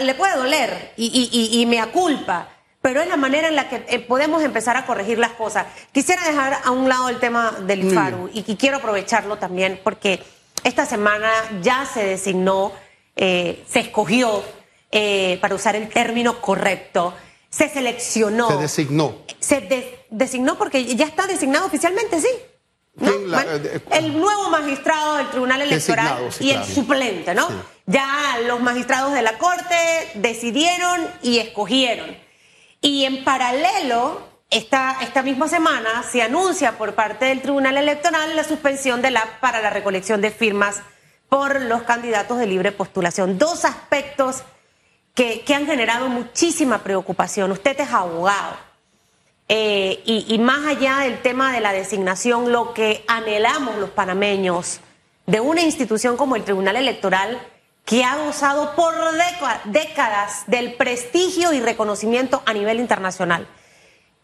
le 0.00 0.14
puede 0.14 0.36
doler 0.36 0.92
y, 0.96 1.64
me 1.68 1.80
aculpa, 1.80 2.48
pero 2.80 3.00
es 3.00 3.08
la 3.08 3.16
manera 3.16 3.48
en 3.48 3.56
la 3.56 3.68
que 3.68 3.84
eh, 3.88 3.98
podemos 3.98 4.42
empezar 4.42 4.76
a 4.76 4.86
corregir 4.86 5.18
las 5.18 5.32
cosas. 5.32 5.66
Quisiera 5.92 6.22
dejar 6.24 6.60
a 6.64 6.70
un 6.70 6.88
lado 6.88 7.08
el 7.08 7.18
tema 7.18 7.52
del 7.66 7.84
IFARU 7.84 8.30
y, 8.32 8.42
quiero 8.56 8.78
aprovecharlo 8.78 9.36
también 9.36 9.80
porque 9.82 10.22
esta 10.62 10.86
semana 10.86 11.30
ya 11.62 11.86
se 11.86 12.04
designó, 12.04 12.72
eh, 13.16 13.64
se 13.68 13.80
escogió, 13.80 14.42
eh, 14.96 15.38
para 15.40 15.56
usar 15.56 15.74
el 15.74 15.88
término 15.88 16.40
correcto, 16.40 17.14
se 17.50 17.68
seleccionó. 17.68 18.48
Se 18.48 18.56
designó. 18.56 19.14
Se 19.40 19.98
designó 20.08 20.56
porque 20.56 20.84
ya 20.94 21.04
está 21.04 21.26
designado 21.26 21.66
oficialmente, 21.66 22.20
sí. 22.20 22.28
El 22.96 24.18
nuevo 24.18 24.50
magistrado 24.50 25.16
del 25.16 25.28
Tribunal 25.30 25.62
Electoral 25.62 26.28
y 26.40 26.50
el 26.50 26.64
suplente, 26.64 27.34
¿no? 27.34 27.48
Ya 27.86 28.38
los 28.46 28.60
magistrados 28.60 29.12
de 29.12 29.22
la 29.22 29.36
Corte 29.38 30.10
decidieron 30.14 31.06
y 31.22 31.38
escogieron. 31.38 32.16
Y 32.80 33.04
en 33.04 33.24
paralelo, 33.24 34.28
esta, 34.50 34.98
esta 35.02 35.22
misma 35.22 35.48
semana 35.48 36.02
se 36.02 36.22
anuncia 36.22 36.78
por 36.78 36.94
parte 36.94 37.26
del 37.26 37.42
Tribunal 37.42 37.76
Electoral 37.76 38.36
la 38.36 38.44
suspensión 38.44 39.02
de 39.02 39.10
la 39.10 39.40
para 39.40 39.60
la 39.60 39.70
recolección 39.70 40.20
de 40.20 40.30
firmas 40.30 40.82
por 41.28 41.60
los 41.62 41.82
candidatos 41.82 42.38
de 42.38 42.46
libre 42.46 42.72
postulación. 42.72 43.38
Dos 43.38 43.64
aspectos 43.64 44.44
que, 45.14 45.40
que 45.40 45.54
han 45.54 45.66
generado 45.66 46.08
muchísima 46.08 46.78
preocupación. 46.84 47.50
Usted 47.52 47.80
es 47.80 47.90
abogado. 47.90 48.56
Eh, 49.48 50.02
y, 50.06 50.38
más 50.38 50.66
allá 50.66 51.00
del 51.00 51.20
tema 51.20 51.52
de 51.52 51.60
la 51.60 51.72
designación, 51.72 52.50
lo 52.50 52.72
que 52.72 53.04
anhelamos 53.06 53.76
los 53.76 53.90
panameños 53.90 54.80
de 55.26 55.40
una 55.40 55.60
institución 55.60 56.16
como 56.16 56.36
el 56.36 56.44
Tribunal 56.44 56.76
Electoral, 56.76 57.46
que 57.84 58.04
ha 58.04 58.16
gozado 58.16 58.74
por 58.74 58.94
décadas 59.66 60.44
del 60.46 60.74
prestigio 60.74 61.52
y 61.52 61.60
reconocimiento 61.60 62.42
a 62.46 62.54
nivel 62.54 62.80
internacional. 62.80 63.46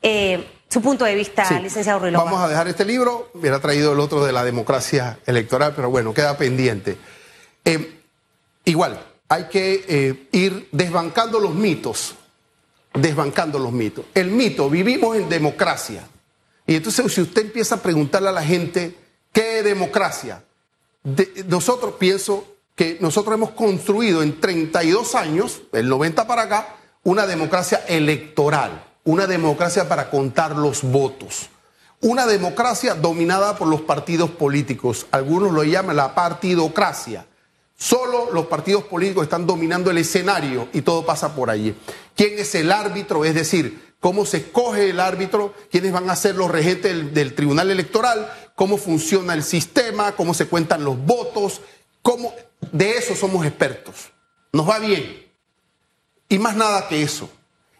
Eh, 0.00 0.48
su 0.70 0.80
punto 0.80 1.04
de 1.04 1.14
vista, 1.14 1.60
licenciado 1.60 1.98
Ruilova. 1.98 2.24
Vamos 2.24 2.40
a 2.40 2.48
dejar 2.48 2.68
este 2.68 2.86
libro, 2.86 3.30
hubiera 3.34 3.60
traído 3.60 3.92
el 3.92 4.00
otro 4.00 4.24
de 4.24 4.32
la 4.32 4.44
democracia 4.44 5.18
electoral, 5.26 5.74
pero 5.76 5.90
bueno, 5.90 6.14
queda 6.14 6.38
pendiente. 6.38 6.96
Eh, 7.66 8.00
igual, 8.64 9.04
hay 9.28 9.48
que 9.48 10.26
ir 10.32 10.68
desbancando 10.72 11.38
los 11.38 11.54
mitos 11.54 12.14
desbancando 12.94 13.58
los 13.58 13.72
mitos. 13.72 14.04
El 14.14 14.30
mito, 14.30 14.68
vivimos 14.68 15.16
en 15.16 15.28
democracia. 15.28 16.06
Y 16.66 16.76
entonces 16.76 17.12
si 17.12 17.20
usted 17.20 17.42
empieza 17.42 17.76
a 17.76 17.82
preguntarle 17.82 18.28
a 18.28 18.32
la 18.32 18.44
gente, 18.44 18.96
¿qué 19.32 19.62
democracia? 19.62 20.44
nosotros 21.46 21.94
pienso 21.98 22.44
que 22.74 22.98
nosotros 23.00 23.34
hemos 23.34 23.50
construido 23.52 24.22
en 24.22 24.40
32 24.40 25.14
años, 25.14 25.62
el 25.72 25.88
90 25.88 26.26
para 26.26 26.42
acá, 26.42 26.76
una 27.02 27.26
democracia 27.26 27.84
electoral, 27.88 28.84
una 29.04 29.26
democracia 29.26 29.88
para 29.88 30.10
contar 30.10 30.56
los 30.56 30.82
votos, 30.82 31.48
una 32.00 32.26
democracia 32.26 32.94
dominada 32.94 33.56
por 33.56 33.68
los 33.68 33.82
partidos 33.82 34.30
políticos, 34.30 35.06
algunos 35.10 35.52
lo 35.52 35.64
llaman 35.64 35.96
la 35.96 36.14
partidocracia. 36.14 37.26
Solo 37.80 38.30
los 38.30 38.44
partidos 38.44 38.84
políticos 38.84 39.22
están 39.22 39.46
dominando 39.46 39.90
el 39.90 39.96
escenario 39.96 40.68
y 40.74 40.82
todo 40.82 41.06
pasa 41.06 41.34
por 41.34 41.48
allí. 41.48 41.74
¿Quién 42.14 42.38
es 42.38 42.54
el 42.54 42.70
árbitro? 42.72 43.24
Es 43.24 43.34
decir, 43.34 43.94
cómo 44.00 44.26
se 44.26 44.36
escoge 44.36 44.90
el 44.90 45.00
árbitro, 45.00 45.54
quiénes 45.70 45.90
van 45.90 46.10
a 46.10 46.14
ser 46.14 46.34
los 46.34 46.50
regentes 46.50 47.14
del, 47.14 47.34
Tribunal 47.34 47.70
Electoral, 47.70 48.30
cómo 48.54 48.76
funciona 48.76 49.32
el 49.32 49.42
sistema, 49.42 50.12
cómo 50.12 50.34
se 50.34 50.46
cuentan 50.46 50.84
los 50.84 50.98
votos, 50.98 51.62
cómo 52.02 52.34
de 52.70 52.98
eso 52.98 53.16
somos 53.16 53.46
expertos. 53.46 54.10
Nos 54.52 54.68
va 54.68 54.78
bien. 54.78 55.32
Y 56.28 56.38
más 56.38 56.56
nada 56.56 56.86
que 56.86 57.02
eso. 57.02 57.30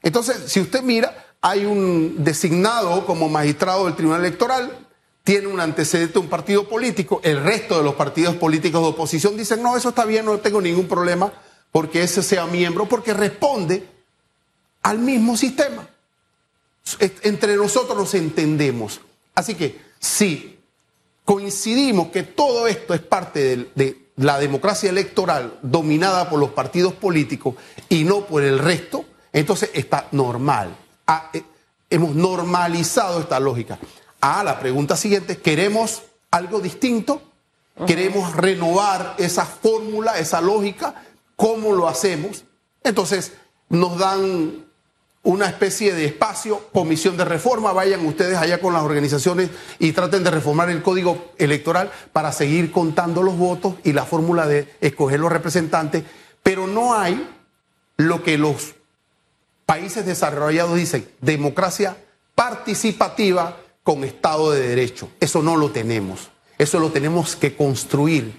Entonces, 0.03 0.51
si 0.51 0.61
usted 0.61 0.81
mira, 0.81 1.27
hay 1.43 1.67
un 1.67 2.25
designado 2.25 3.05
como 3.05 3.29
magistrado 3.29 3.85
del 3.85 3.97
Tribunal 3.97 4.25
Electoral, 4.25 4.89
tiene 5.25 5.47
un 5.47 5.61
antecedente 5.61 6.19
un 6.19 6.29
partido 6.29 6.69
político, 6.69 7.21
el 7.23 7.43
resto 7.43 7.77
de 7.77 7.85
los 7.85 7.95
partidos 7.95 8.37
políticos 8.37 8.83
de 8.83 8.89
oposición 8.89 9.37
dicen, 9.37 9.63
no, 9.63 9.77
eso 9.77 9.91
está 9.91 10.05
bien, 10.05 10.25
no 10.25 10.39
tengo 10.39 10.61
ningún 10.61 10.89
problema 10.89 11.33
porque 11.73 12.03
ese 12.03 12.23
sea 12.23 12.47
miembro, 12.47 12.87
porque 12.87 13.15
responde 13.15 13.87
al 14.83 14.99
mismo 14.99 15.37
sistema. 15.37 15.89
Entre 17.23 17.57
nosotros 17.57 17.97
nos 17.97 18.15
entendemos. 18.15 19.01
Así 19.35 19.55
que 19.55 19.81
si 19.99 20.59
coincidimos 21.25 22.09
que 22.09 22.25
todo 22.25 22.67
esto 22.67 22.95
es 22.95 23.01
parte 23.01 23.71
de, 23.75 24.11
la 24.17 24.39
democracia 24.39 24.91
electoral 24.91 25.59
dominada 25.63 26.29
por 26.29 26.39
los 26.39 26.51
partidos 26.51 26.93
políticos 26.93 27.55
y 27.89 28.05
no 28.05 28.27
por 28.27 28.43
el 28.43 28.59
resto, 28.59 29.07
entonces 29.33 29.71
está 29.73 30.09
normal. 30.13 30.77
Ah, 31.07 31.31
eh, 31.33 31.43
hemos 31.89 32.15
normalizado 32.15 33.21
esta 33.21 33.41
lógica. 33.41 33.79
Ah, 34.21 34.43
la 34.45 34.61
pregunta 34.61 34.97
siguiente, 34.97 35.39
¿queremos 35.39 36.03
algo 36.31 36.61
distinto? 36.61 37.23
¿Queremos 37.87 38.37
renovar 38.37 39.15
esa 39.19 39.47
fórmula, 39.47 40.19
esa 40.19 40.43
lógica? 40.43 41.03
¿Cómo 41.37 41.73
lo 41.73 41.89
hacemos? 41.89 42.45
Entonces 42.85 43.33
nos 43.71 43.99
dan 43.99 44.67
una 45.23 45.47
especie 45.47 45.95
de 45.95 46.07
espacio, 46.07 46.69
comisión 46.73 47.17
de 47.17 47.25
reforma, 47.25 47.73
vayan 47.73 48.05
ustedes 48.07 48.37
allá 48.37 48.61
con 48.61 48.73
las 48.73 48.83
organizaciones 48.83 49.51
y 49.79 49.93
traten 49.93 50.25
de 50.25 50.31
reformar 50.31 50.71
el 50.71 50.83
código 50.83 51.33
electoral 51.39 51.91
para 52.13 52.33
seguir 52.33 52.73
contando 52.73 53.23
los 53.23 53.37
votos 53.37 53.75
y 53.85 53.93
la 53.93 54.05
fórmula 54.05 54.47
de 54.47 54.75
escoger 54.81 55.21
los 55.21 55.33
representantes, 55.33 56.05
pero 56.43 56.67
no 56.67 56.95
hay 56.95 57.29
lo 57.97 58.23
que 58.23 58.39
los 58.39 58.75
países 59.67 60.07
desarrollados 60.07 60.75
dicen, 60.75 61.09
democracia 61.21 61.97
participativa 62.35 63.57
con 63.91 64.05
Estado 64.05 64.53
de 64.53 64.69
Derecho. 64.69 65.09
Eso 65.19 65.43
no 65.43 65.57
lo 65.57 65.71
tenemos, 65.71 66.31
eso 66.59 66.79
lo 66.79 66.91
tenemos 66.91 67.35
que 67.35 67.57
construir. 67.57 68.33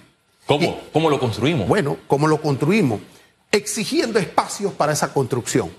¿Cómo? 0.46 0.80
¿Cómo 0.94 1.10
lo 1.10 1.20
construimos? 1.20 1.68
Bueno, 1.68 1.98
¿cómo 2.06 2.26
lo 2.26 2.40
construimos? 2.40 3.00
Exigiendo 3.50 4.18
espacios 4.18 4.72
para 4.72 4.92
esa 4.92 5.12
construcción 5.12 5.70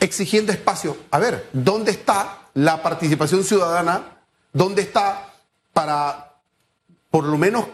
exigiendo 0.00 0.52
espacio. 0.52 0.96
A 1.10 1.18
ver, 1.18 1.48
¿dónde 1.52 1.92
está 1.92 2.48
la 2.54 2.82
participación 2.82 3.44
ciudadana? 3.44 4.22
¿Dónde 4.52 4.82
está 4.82 5.32
para, 5.72 6.34
por 7.10 7.24
lo 7.24 7.38
menos, 7.38 7.66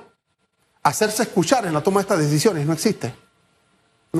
hacerse 0.82 1.22
escuchar 1.22 1.66
en 1.66 1.72
la 1.72 1.82
toma 1.82 2.00
de 2.00 2.02
estas 2.02 2.18
decisiones? 2.18 2.66
No 2.66 2.74
existe. 2.74 3.14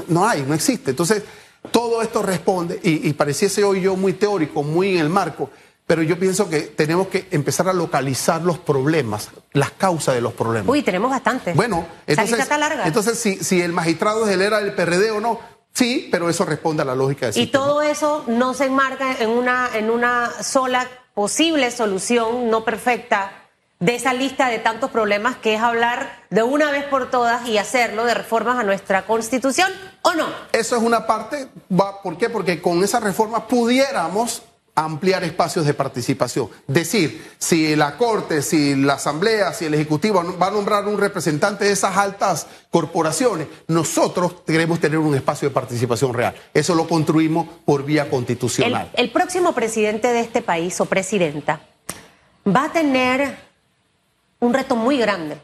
No, 0.09 0.27
hay, 0.27 0.43
no 0.43 0.55
existe. 0.55 0.91
Entonces, 0.91 1.23
todo 1.71 2.01
esto 2.01 2.23
responde, 2.23 2.81
y, 2.83 3.13
pareciese 3.13 3.63
hoy 3.63 3.83
yo 3.83 3.95
muy 3.97 4.15
teórico, 4.15 4.63
muy 4.63 4.93
en 4.93 5.01
el 5.01 5.09
marco, 5.11 5.51
pero 5.89 6.03
yo 6.03 6.19
pienso 6.19 6.51
que 6.51 6.61
tenemos 6.61 7.09
que 7.09 7.27
empezar 7.31 7.67
a 7.67 7.73
localizar 7.73 8.43
los 8.43 8.59
problemas, 8.59 9.31
las 9.55 9.71
causas 9.71 10.15
de 10.15 10.21
los 10.21 10.35
problemas. 10.35 10.69
Uy, 10.69 10.83
tenemos 10.83 11.11
bastantes. 11.11 11.57
Bueno, 11.57 11.87
entonces, 12.07 12.47
entonces 12.85 13.19
si, 13.19 13.37
si 13.37 13.63
el 13.63 13.73
magistrado 13.73 14.29
es 14.29 14.35
el 14.35 14.43
era 14.43 14.61
del 14.61 14.75
PRD 14.75 15.11
o 15.11 15.21
no, 15.21 15.41
Sí, 15.73 16.09
pero 16.11 16.29
eso 16.29 16.45
responde 16.45 16.83
a 16.83 16.85
la 16.85 16.97
lógica 16.97 17.31
de 17.31 17.41
Y 17.41 17.47
todo 17.47 17.83
eso 17.83 18.25
no 18.27 18.53
se 18.53 18.65
enmarca 18.65 19.17
en 19.21 19.31
una, 19.31 19.69
en 19.75 19.91
una 19.91 20.43
sola 20.43 20.89
posible 21.15 21.71
solución 21.71 22.51
no 22.51 22.65
perfecta 22.65 23.31
de 23.79 23.95
esa 23.95 24.13
lista 24.13 24.49
de 24.49 24.59
tantos 24.59 24.91
problemas 24.91 25.37
que 25.37 25.55
es 25.55 25.61
hablar 25.61 26.25
de 26.31 26.43
una 26.43 26.73
vez 26.73 26.85
por 26.85 27.11
todas 27.11 27.47
y 27.47 27.59
hacerlo 27.59 28.05
de 28.05 28.15
reformas 28.15 28.59
a 28.59 28.65
nuestra 28.65 29.07
constitución 29.07 29.71
o 30.03 30.15
no. 30.15 30.27
Eso 30.53 30.77
es 30.77 30.83
una 30.83 31.07
parte, 31.07 31.49
¿por 32.03 32.19
qué? 32.19 32.29
Porque 32.29 32.61
con 32.61 32.83
esa 32.83 32.99
reforma 32.99 33.47
pudiéramos 33.47 34.43
ampliar 34.85 35.25
espacios 35.25 35.67
de 35.67 35.75
participación. 35.75 36.49
Decir, 36.67 37.33
si 37.39 37.75
la 37.75 37.97
Corte, 37.97 38.43
si 38.43 38.77
la 38.77 38.95
Asamblea, 38.95 39.53
si 39.53 39.65
el 39.65 39.75
Ejecutivo 39.75 40.23
va 40.41 40.47
a 40.47 40.51
nombrar 40.51 40.87
un 40.87 40.99
representante 40.99 41.65
de 41.65 41.73
esas 41.73 41.97
altas 41.97 42.47
corporaciones, 42.71 43.49
nosotros 43.67 44.37
queremos 44.47 44.79
tener 44.79 44.99
un 44.99 45.15
espacio 45.15 45.49
de 45.49 45.55
participación 45.55 46.15
real. 46.15 46.35
Eso 46.55 46.75
lo 46.75 46.87
construimos 46.87 47.49
por 47.65 47.85
vía 47.85 48.09
constitucional. 48.09 48.91
El, 48.95 49.11
próximo 49.11 49.53
presidente 49.53 50.09
de 50.09 50.21
este 50.21 50.43
país 50.43 50.81
o 50.81 50.85
presidenta 50.85 51.61
va 52.47 52.67
a 52.67 52.73
tener 52.73 53.37
un 54.39 54.55
reto 54.55 54.77
muy 54.77 54.97
grande, 54.97 55.39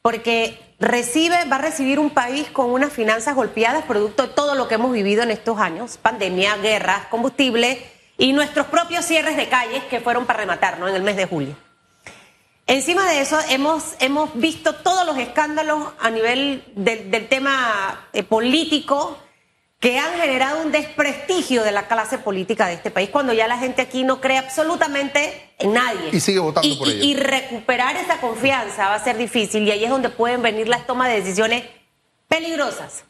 porque 0.00 0.74
recibe, 0.78 1.44
va 1.46 1.56
a 1.56 1.62
recibir 1.62 1.98
un 1.98 2.10
país 2.10 2.48
con 2.50 2.70
unas 2.70 2.92
finanzas 2.92 3.34
golpeadas 3.34 3.84
producto 3.84 4.28
de 4.28 4.32
todo 4.32 4.54
lo 4.54 4.68
que 4.68 4.76
hemos 4.76 4.92
vivido 4.92 5.24
en 5.24 5.32
estos 5.32 5.58
años, 5.58 5.96
pandemia, 5.96 6.56
guerras, 6.58 7.06
combustible 7.10 7.84
y 8.20 8.34
nuestros 8.34 8.66
propios 8.66 9.06
cierres 9.06 9.34
de 9.36 9.48
calles 9.48 9.82
que 9.84 9.98
fueron 9.98 10.26
para 10.26 10.40
rematar 10.40 10.78
en 10.78 10.94
el 10.94 11.02
mes 11.02 11.16
de 11.16 11.24
julio. 11.24 11.56
Encima 12.66 13.08
de 13.08 13.22
eso, 13.22 13.38
hemos, 13.48 13.94
hemos 13.98 14.38
visto 14.38 14.74
todos 14.74 15.06
los 15.06 15.16
escándalos 15.16 15.88
a 15.98 16.10
nivel 16.10 16.62
del 16.76 17.28
tema 17.28 18.08
eh, 18.12 18.22
político 18.22 19.18
que 19.80 19.98
han 19.98 20.20
generado 20.20 20.60
un 20.60 20.70
desprestigio 20.70 21.64
de 21.64 21.72
la 21.72 21.88
clase 21.88 22.18
política 22.18 22.66
de 22.66 22.74
este 22.74 22.90
país 22.90 23.08
cuando 23.08 23.32
ya 23.32 23.48
la 23.48 23.56
gente 23.56 23.80
aquí 23.80 24.04
no 24.04 24.20
cree 24.20 24.36
absolutamente 24.36 25.52
en 25.58 25.72
nadie. 25.72 26.10
Y 26.12 26.20
sigue 26.20 26.40
votando 26.40 26.78
por 26.78 26.88
Y 26.88 27.14
recuperar 27.14 27.96
esa 27.96 28.20
confianza 28.20 28.88
va 28.88 28.96
a 28.96 29.02
ser 29.02 29.16
difícil 29.16 29.66
y 29.66 29.70
ahí 29.70 29.84
es 29.84 29.90
donde 29.90 30.10
pueden 30.10 30.42
venir 30.42 30.68
las 30.68 30.86
tomas 30.86 31.08
de 31.08 31.22
decisiones 31.22 31.64
peligrosas. 32.28 33.04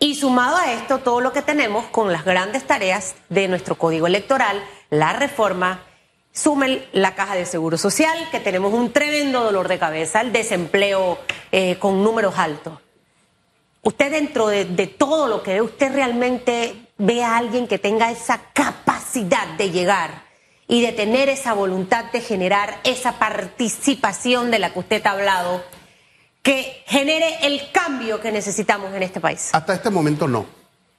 Y 0.00 0.14
sumado 0.14 0.56
a 0.56 0.72
esto, 0.72 0.98
todo 0.98 1.20
lo 1.20 1.32
que 1.32 1.42
tenemos 1.42 1.86
con 1.86 2.12
las 2.12 2.24
grandes 2.24 2.64
tareas 2.64 3.16
de 3.28 3.48
nuestro 3.48 3.76
código 3.76 4.06
electoral, 4.06 4.62
la 4.90 5.12
reforma, 5.12 5.82
sumen 6.32 6.84
la 6.92 7.16
caja 7.16 7.34
de 7.34 7.44
seguro 7.44 7.76
social, 7.76 8.16
que 8.30 8.38
tenemos 8.38 8.72
un 8.72 8.92
tremendo 8.92 9.42
dolor 9.42 9.66
de 9.66 9.80
cabeza, 9.80 10.20
el 10.20 10.32
desempleo 10.32 11.18
eh, 11.50 11.78
con 11.80 12.04
números 12.04 12.38
altos. 12.38 12.78
Usted 13.82 14.12
dentro 14.12 14.46
de, 14.46 14.66
de, 14.66 14.86
todo 14.86 15.26
lo 15.26 15.42
que 15.42 15.54
ve, 15.54 15.62
usted 15.62 15.92
realmente 15.92 16.76
ve 16.96 17.24
a 17.24 17.36
alguien 17.36 17.66
que 17.66 17.78
tenga 17.78 18.12
esa 18.12 18.40
capacidad 18.52 19.48
de 19.56 19.70
llegar 19.70 20.22
y 20.68 20.82
de 20.82 20.92
tener 20.92 21.28
esa 21.28 21.54
voluntad 21.54 22.04
de 22.12 22.20
generar 22.20 22.78
esa 22.84 23.18
participación 23.18 24.52
de 24.52 24.60
la 24.60 24.72
que 24.72 24.78
usted 24.78 25.04
ha 25.06 25.12
hablado, 25.12 25.64
que 26.48 26.82
genere 26.86 27.46
el 27.46 27.70
cambio 27.72 28.22
que 28.22 28.32
necesitamos 28.32 28.94
en 28.94 29.02
este 29.02 29.20
país? 29.20 29.50
Hasta 29.52 29.74
este 29.74 29.90
momento 29.90 30.26
no. 30.26 30.46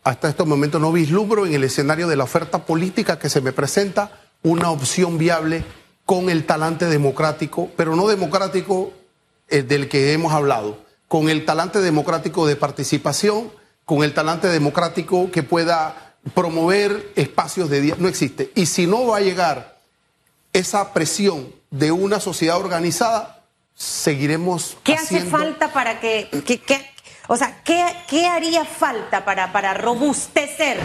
Hasta 0.04 0.30
este 0.30 0.44
momento 0.44 0.78
no 0.78 0.92
vislumbro 0.92 1.48
en 1.48 1.56
el 1.56 1.64
escenario 1.64 2.08
de 2.08 2.16
la 2.16 2.26
oferta 2.26 2.68
política 2.68 3.18
que 3.18 3.32
se 3.32 3.42
me 3.42 3.52
presenta 3.52 4.12
una 4.44 4.70
opción 4.70 5.18
viable 5.18 5.66
con 6.06 6.30
el 6.30 6.46
talante 6.46 6.86
democrático, 6.86 7.68
pero 7.76 7.96
no 7.96 8.08
democrático 8.08 8.94
eh, 9.48 9.64
del 9.64 9.90
que 9.90 10.14
hemos 10.14 10.34
hablado, 10.34 10.86
con 11.08 11.30
el 11.30 11.46
talante 11.46 11.82
democrático 11.82 12.46
de 12.46 12.56
participación, 12.56 13.52
con 13.86 14.04
el 14.04 14.14
talante 14.14 14.50
democrático 14.50 15.32
que 15.32 15.42
pueda 15.42 16.14
promover 16.36 17.12
espacios 17.16 17.72
de 17.72 17.82
día. 17.82 17.96
No 17.98 18.08
existe. 18.08 18.52
Y 18.54 18.68
si 18.68 18.86
no 18.86 19.08
va 19.08 19.18
a 19.18 19.22
llegar 19.22 19.80
esa 20.54 20.94
presión 20.94 21.52
de 21.72 21.92
una 21.92 22.20
sociedad 22.20 22.58
organizada, 22.60 23.39
seguiremos. 23.80 24.78
¿Qué 24.84 24.94
hace 24.94 25.22
falta 25.22 25.72
para 25.72 26.02
que, 26.02 26.30
o 27.28 27.38
sea, 27.38 27.62
¿qué, 27.64 27.84
¿qué, 28.08 28.28
haría 28.28 28.66
falta 28.66 29.24
para, 29.24 29.54
para 29.54 29.74
robustecer 29.74 30.78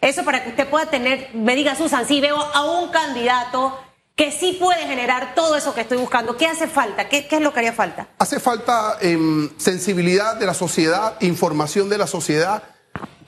eso 0.00 0.24
para 0.24 0.42
que 0.42 0.50
usted 0.50 0.68
pueda 0.68 0.86
tener, 0.86 1.28
me 1.34 1.54
diga 1.54 1.74
Susan, 1.74 2.06
si 2.06 2.20
veo 2.20 2.36
a 2.36 2.64
un 2.64 2.90
candidato 2.90 3.78
que 4.16 4.32
sí 4.32 4.56
puede 4.58 4.86
generar 4.86 5.34
todo 5.34 5.56
eso 5.56 5.74
que 5.74 5.82
estoy 5.82 5.98
buscando. 5.98 6.36
¿Qué 6.36 6.46
hace 6.46 6.66
falta? 6.66 7.08
¿Qué, 7.08 7.26
qué 7.26 7.36
es 7.36 7.42
lo 7.42 7.52
que 7.52 7.60
haría 7.60 7.72
falta? 7.72 8.08
Hace 8.18 8.40
falta 8.40 8.98
em, 9.00 9.50
sensibilidad 9.58 10.36
de 10.36 10.46
la 10.46 10.54
sociedad, 10.54 11.16
información 11.20 11.88
de 11.88 11.98
la 11.98 12.06
sociedad, 12.06 12.62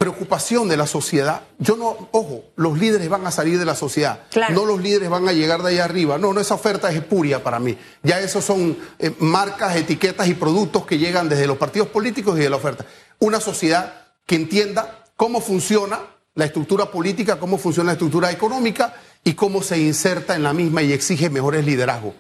preocupación 0.03 0.69
de 0.69 0.77
la 0.77 0.88
sociedad. 0.88 1.43
Yo 1.61 1.77
no, 1.77 2.09
ojo, 2.11 2.43
los 2.57 2.77
líderes 2.77 3.09
van 3.09 3.25
a 3.25 3.31
salir 3.31 3.57
de 3.57 3.65
la 3.65 3.77
sociedad, 3.77 4.25
no 4.51 4.67
los 4.67 4.83
líderes 4.83 5.09
van 5.09 5.29
a 5.29 5.33
llegar 5.33 5.62
de 5.62 5.69
ahí 5.69 5.79
arriba. 5.79 6.19
No, 6.19 6.33
no, 6.33 6.41
esa 6.41 6.55
oferta 6.55 6.91
es 6.91 6.97
espuria 6.97 7.45
para 7.45 7.61
mí. 7.61 7.79
Ya 8.03 8.19
esos 8.19 8.45
son 8.45 8.77
eh, 8.99 9.15
marcas, 9.21 9.77
etiquetas 9.77 10.27
y 10.27 10.35
productos 10.35 10.87
que 10.87 10.99
llegan 10.99 11.29
desde 11.29 11.47
los 11.47 11.57
partidos 11.57 11.87
políticos 11.87 12.37
y 12.37 12.43
de 12.43 12.51
la 12.51 12.57
oferta. 12.57 12.85
Una 13.21 13.38
sociedad 13.38 13.95
que 14.27 14.35
entienda 14.35 15.05
cómo 15.17 15.41
funciona 15.41 16.01
la 16.35 16.47
estructura 16.47 16.91
política, 16.91 17.38
cómo 17.38 17.57
funciona 17.57 17.91
la 17.91 17.93
estructura 17.93 18.33
económica 18.33 18.95
y 19.23 19.35
cómo 19.35 19.62
se 19.62 19.79
inserta 19.79 20.35
en 20.35 20.43
la 20.43 20.53
misma 20.53 20.83
y 20.83 20.93
exige 20.93 21.31
mejores 21.31 21.65
liderazgos. 21.65 22.15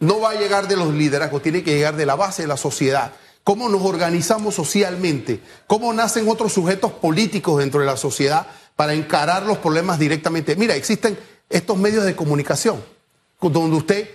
No 0.00 0.18
va 0.18 0.30
a 0.30 0.34
llegar 0.34 0.66
de 0.66 0.76
los 0.76 0.92
liderazgos, 0.92 1.42
tiene 1.42 1.62
que 1.62 1.76
llegar 1.76 1.94
de 1.94 2.06
la 2.06 2.16
base 2.16 2.42
de 2.42 2.48
la 2.48 2.56
sociedad. 2.56 3.12
Cómo 3.44 3.68
nos 3.68 3.82
organizamos 3.82 4.54
socialmente, 4.54 5.40
cómo 5.66 5.92
nacen 5.92 6.28
otros 6.28 6.52
sujetos 6.52 6.92
políticos 6.92 7.58
dentro 7.58 7.80
de 7.80 7.86
la 7.86 7.96
sociedad 7.96 8.46
para 8.76 8.94
encarar 8.94 9.44
los 9.44 9.58
problemas 9.58 9.98
directamente. 9.98 10.56
Mira, 10.56 10.74
existen 10.74 11.18
estos 11.48 11.76
medios 11.78 12.04
de 12.04 12.14
comunicación 12.14 12.82
donde 13.40 13.76
usted 13.76 14.10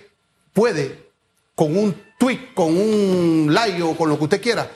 puede, 0.52 1.10
con 1.54 1.76
un 1.76 2.00
tweet, 2.18 2.54
con 2.54 2.76
un 2.76 3.48
like 3.50 3.82
o 3.82 3.96
con 3.96 4.08
lo 4.08 4.16
que 4.18 4.24
usted 4.24 4.40
quiera, 4.40 4.70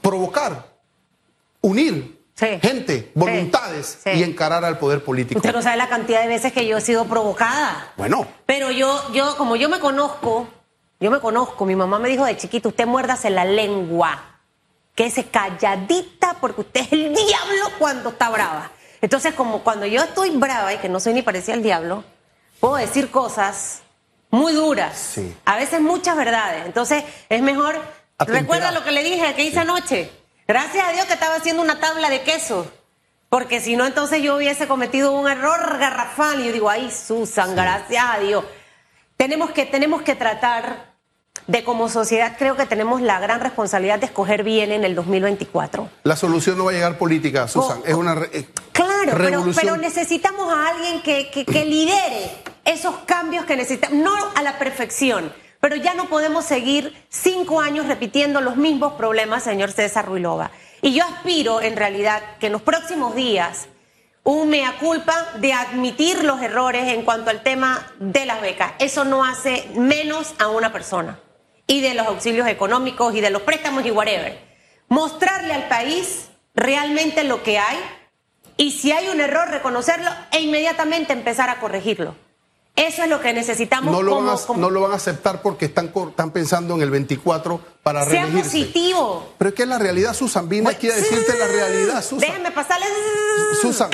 provocar, 0.00 0.66
unir 1.60 2.20
gente, 2.36 3.10
voluntades 3.14 3.98
y 4.06 4.22
encarar 4.22 4.64
al 4.64 4.78
poder 4.78 5.04
político. 5.04 5.38
Usted 5.38 5.52
no 5.52 5.62
sabe 5.62 5.76
la 5.76 5.88
cantidad 5.88 6.22
de 6.22 6.28
veces 6.28 6.52
que 6.52 6.66
yo 6.66 6.78
he 6.78 6.80
sido 6.80 7.06
provocada. 7.06 7.92
Bueno. 7.96 8.26
Pero 8.46 8.70
yo, 8.70 9.12
yo, 9.12 9.36
como 9.36 9.56
yo 9.56 9.68
me 9.68 9.80
conozco, 9.80 10.48
yo 11.00 11.10
me 11.10 11.18
conozco, 11.18 11.64
mi 11.64 11.74
mamá 11.74 11.98
me 11.98 12.10
dijo 12.10 12.24
de 12.26 12.36
chiquito, 12.36 12.68
usted 12.68 12.86
muérdase 12.86 13.30
la 13.30 13.46
lengua, 13.46 14.40
quédese 14.94 15.24
calladita 15.28 16.36
porque 16.40 16.60
usted 16.60 16.82
es 16.82 16.92
el 16.92 17.14
diablo 17.14 17.70
cuando 17.78 18.10
está 18.10 18.28
brava. 18.28 18.70
Entonces, 19.00 19.32
como 19.32 19.60
cuando 19.64 19.86
yo 19.86 20.02
estoy 20.02 20.30
brava 20.30 20.74
y 20.74 20.78
que 20.78 20.90
no 20.90 21.00
soy 21.00 21.14
ni 21.14 21.22
parecida 21.22 21.54
al 21.54 21.62
diablo, 21.62 22.04
puedo 22.60 22.76
decir 22.76 23.10
cosas 23.10 23.80
muy 24.30 24.52
duras, 24.52 25.18
a 25.46 25.56
veces 25.56 25.80
muchas 25.80 26.16
verdades. 26.16 26.66
Entonces, 26.66 27.02
es 27.30 27.40
mejor, 27.40 27.80
recuerda 28.18 28.70
lo 28.70 28.84
que 28.84 28.92
le 28.92 29.02
dije, 29.02 29.34
que 29.34 29.44
hice 29.44 29.60
anoche. 29.60 30.10
Gracias 30.46 30.86
a 30.86 30.92
Dios 30.92 31.06
que 31.06 31.14
estaba 31.14 31.36
haciendo 31.36 31.62
una 31.62 31.80
tabla 31.80 32.10
de 32.10 32.22
queso. 32.22 32.70
Porque 33.30 33.60
si 33.60 33.76
no, 33.76 33.86
entonces 33.86 34.22
yo 34.22 34.36
hubiese 34.36 34.66
cometido 34.66 35.12
un 35.12 35.30
error 35.30 35.78
garrafal. 35.78 36.40
Y 36.40 36.46
yo 36.46 36.52
digo, 36.52 36.68
ay, 36.68 36.90
Susan, 36.90 37.54
gracias 37.54 38.04
a 38.04 38.18
Dios. 38.18 38.44
Tenemos 39.16 39.50
que, 39.52 39.64
tenemos 39.64 40.02
que 40.02 40.16
tratar 40.16 40.89
de 41.46 41.64
como 41.64 41.88
sociedad, 41.88 42.36
creo 42.38 42.56
que 42.56 42.66
tenemos 42.66 43.00
la 43.00 43.18
gran 43.18 43.40
responsabilidad 43.40 43.98
de 43.98 44.06
escoger 44.06 44.44
bien 44.44 44.70
en 44.72 44.84
el 44.84 44.94
2024. 44.94 45.88
La 46.04 46.16
solución 46.16 46.56
no 46.58 46.66
va 46.66 46.70
a 46.70 46.74
llegar 46.74 46.98
política, 46.98 47.48
Susan. 47.48 47.80
es 47.84 47.94
una 47.94 48.14
eh, 48.32 48.46
claro, 48.72 49.12
pero, 49.16 49.76
necesitamos 49.76 50.52
a 50.52 50.68
alguien 50.68 51.02
que, 51.02 51.30
que 51.30 51.64
lidere 51.64 52.30
esos 52.64 52.94
cambios 53.06 53.44
que 53.46 53.56
necesitamos. 53.56 53.98
No 53.98 54.12
a 54.34 54.42
la 54.42 54.58
perfección 54.58 55.32
pero 55.60 55.76
ya 55.76 55.94
no 55.94 56.08
podemos 56.08 56.46
seguir 56.46 56.94
cinco 57.10 57.60
años 57.60 57.86
repitiendo 57.86 58.40
los 58.40 58.56
mismos 58.56 58.94
problemas, 58.94 59.44
señor 59.44 59.70
César 59.70 60.06
Ruilova. 60.06 60.50
Y 60.82 60.94
yo 60.94 61.04
aspiro, 61.04 61.60
en 61.60 61.76
realidad, 61.76 62.22
que 62.38 62.46
en 62.46 62.52
los 62.52 62.62
próximos 62.62 63.14
días 63.14 63.68
un 64.30 64.48
mea 64.48 64.76
culpa 64.78 65.32
de 65.38 65.52
admitir 65.52 66.22
los 66.22 66.40
errores 66.40 66.92
en 66.92 67.02
cuanto 67.02 67.30
al 67.30 67.42
tema 67.42 67.86
de 67.98 68.26
las 68.26 68.40
becas. 68.40 68.72
Eso 68.78 69.04
no 69.04 69.24
hace 69.24 69.68
menos 69.74 70.34
a 70.38 70.48
una 70.48 70.72
persona. 70.72 71.18
Y 71.66 71.80
de 71.80 71.94
los 71.94 72.06
auxilios 72.06 72.46
económicos 72.48 73.14
y 73.14 73.20
de 73.20 73.30
los 73.30 73.42
préstamos 73.42 73.84
y 73.84 73.90
whatever. 73.90 74.38
Mostrarle 74.88 75.54
al 75.54 75.68
país 75.68 76.28
realmente 76.54 77.24
lo 77.24 77.42
que 77.42 77.58
hay 77.58 77.78
y 78.56 78.72
si 78.72 78.92
hay 78.92 79.08
un 79.08 79.20
error, 79.20 79.48
reconocerlo 79.48 80.10
e 80.30 80.40
inmediatamente 80.40 81.12
empezar 81.12 81.48
a 81.48 81.58
corregirlo. 81.60 82.14
Eso 82.76 83.02
es 83.02 83.10
lo 83.10 83.20
que 83.20 83.32
necesitamos. 83.32 83.92
No 83.92 84.02
lo, 84.02 84.22
van, 84.22 84.28
a, 84.28 84.56
no 84.56 84.70
lo 84.70 84.80
van 84.80 84.92
a 84.92 84.94
aceptar 84.94 85.42
porque 85.42 85.66
están, 85.66 85.92
están 86.08 86.30
pensando 86.30 86.74
en 86.76 86.82
el 86.82 86.90
24 86.90 87.60
para 87.82 88.06
sea 88.06 88.26
positivo. 88.28 89.34
Pero 89.36 89.50
es 89.50 89.54
que 89.54 89.64
es 89.64 89.68
la 89.68 89.78
realidad, 89.78 90.14
Susan. 90.14 90.48
Vine 90.48 90.70
aquí 90.70 90.88
a 90.88 90.94
decirte 90.94 91.38
la 91.38 91.46
realidad, 91.46 92.02
Susan. 92.08 92.20
Déjame 92.20 92.50
pasarle. 92.52 92.86
Susan, 93.60 93.90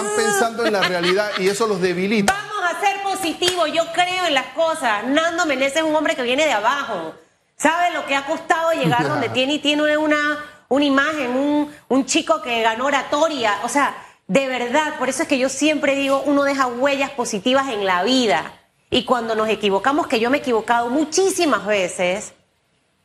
están 0.00 0.16
pensando 0.16 0.66
en 0.66 0.72
la 0.72 0.82
realidad 0.82 1.30
y 1.38 1.48
eso 1.48 1.66
los 1.66 1.80
debilita. 1.80 2.32
Vamos 2.32 2.72
a 2.72 2.80
ser 2.80 3.02
positivos. 3.02 3.70
Yo 3.72 3.84
creo 3.92 4.26
en 4.26 4.34
las 4.34 4.46
cosas. 4.54 5.04
Nando 5.04 5.46
Menezes 5.46 5.78
es 5.78 5.82
un 5.82 5.94
hombre 5.94 6.14
que 6.14 6.22
viene 6.22 6.44
de 6.44 6.52
abajo. 6.52 7.14
¿Sabe 7.56 7.92
lo 7.92 8.06
que 8.06 8.14
ha 8.14 8.24
costado 8.26 8.72
llegar 8.72 9.08
donde 9.08 9.28
tiene 9.30 9.54
y 9.54 9.58
tiene 9.58 9.96
una, 9.96 10.38
una 10.68 10.84
imagen, 10.84 11.30
un, 11.30 11.74
un 11.88 12.06
chico 12.06 12.40
que 12.40 12.62
ganó 12.62 12.86
oratoria? 12.86 13.58
O 13.64 13.68
sea 13.68 14.04
de 14.28 14.46
verdad, 14.46 14.98
por 14.98 15.08
eso 15.08 15.22
es 15.22 15.28
que 15.28 15.38
yo 15.38 15.48
siempre 15.48 15.96
digo, 15.96 16.22
uno 16.26 16.44
deja 16.44 16.66
huellas 16.66 17.10
positivas 17.10 17.68
en 17.68 17.86
la 17.86 18.02
vida. 18.02 18.52
Y 18.90 19.04
cuando 19.04 19.34
nos 19.34 19.48
equivocamos, 19.48 20.06
que 20.06 20.20
yo 20.20 20.28
me 20.28 20.36
he 20.36 20.40
equivocado 20.40 20.90
muchísimas 20.90 21.66
veces, 21.66 22.34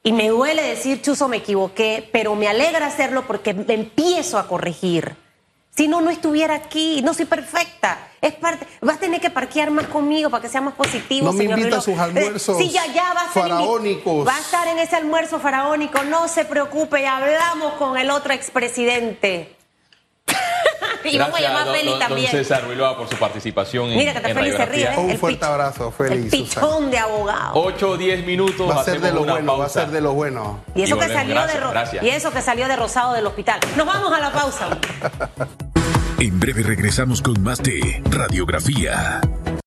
y 0.04 0.12
me 0.12 0.28
duele 0.28 0.62
decir, 0.62 1.02
Chuzo, 1.02 1.30
me 1.30 1.38
equivoqué, 1.38 2.10
pero 2.12 2.36
me 2.36 2.50
alegra 2.50 2.88
hacerlo 2.88 3.26
porque 3.26 3.54
me 3.54 3.74
empiezo 3.74 4.38
a 4.38 4.50
corregir. 4.50 5.16
Si 5.76 5.88
no, 5.88 6.02
no 6.02 6.12
estuviera 6.12 6.54
aquí, 6.54 7.02
no 7.02 7.16
soy 7.16 7.26
perfecta. 7.26 8.12
Es 8.22 8.34
parte, 8.36 8.68
vas 8.80 8.98
a 8.98 9.00
tener 9.00 9.20
que 9.20 9.32
parquear 9.32 9.72
más 9.72 9.88
conmigo 9.88 10.30
para 10.30 10.42
que 10.42 10.48
sea 10.48 10.62
más 10.62 10.76
positivo. 10.76 11.26
No 11.26 11.34
me 11.34 11.46
invita 11.46 11.78
a 11.78 11.82
sus 11.82 11.98
almuerzos 11.98 12.58
sí, 12.60 12.70
ya, 12.70 12.86
ya, 12.86 13.14
va 13.14 13.22
a 13.22 13.30
faraónicos. 13.30 14.28
Va 14.28 14.36
a 14.36 14.40
estar 14.40 14.68
en 14.68 14.78
ese 14.78 14.96
almuerzo 14.96 15.40
faraónico, 15.40 16.04
no 16.04 16.28
se 16.28 16.46
preocupe, 16.46 17.08
hablamos 17.08 17.74
con 17.74 17.98
el 17.98 18.12
otro 18.12 18.34
expresidente. 18.34 19.53
y 21.04 21.18
vamos 21.18 21.38
a 21.38 21.42
llamar 21.42 21.70
a 21.70 21.72
Feli 21.72 22.00
también. 22.00 22.32
Don 22.32 22.44
César 22.44 22.64
Ruiloa 22.64 22.98
por 22.98 23.10
su 23.10 23.16
participación 23.18 23.90
Mira 23.90 24.14
que 24.14 24.34
Feli 24.34 24.52
se 24.52 24.66
ríe. 24.66 24.98
Un 24.98 25.18
fuerte 25.18 25.46
abrazo, 25.46 25.92
Feli. 25.92 26.24
El 26.24 26.30
pichón 26.30 26.92
de 26.92 27.00
abogado. 27.00 27.52
8 27.56 27.90
o 27.90 27.98
10 27.98 28.26
minutos. 28.26 28.70
Va 28.70 28.82
a 28.82 28.84
ser 28.84 29.02
de 29.02 29.12
lo 29.12 29.24
bueno, 29.24 29.58
va 29.58 29.66
a 29.66 29.70
ser 29.70 29.88
de 29.90 30.02
lo 30.02 30.14
bueno. 30.14 30.64
Y 30.76 30.84
eso, 30.84 30.98
que 30.98 31.10
salió 31.10 31.42
de 31.46 32.00
y 32.02 32.10
eso 32.10 32.32
que 32.32 32.42
salió 32.42 32.68
de 32.68 32.76
Rosado 32.76 33.14
del 33.14 33.26
hospital. 33.26 33.60
Nos 33.76 33.86
vamos 33.86 34.14
a 34.14 34.20
la 34.20 34.32
pausa. 34.32 34.78
en 36.20 36.40
breve 36.40 36.64
regresamos 36.64 37.22
con 37.22 37.42
más 37.44 37.62
de 37.62 38.02
Radiografía. 38.10 39.22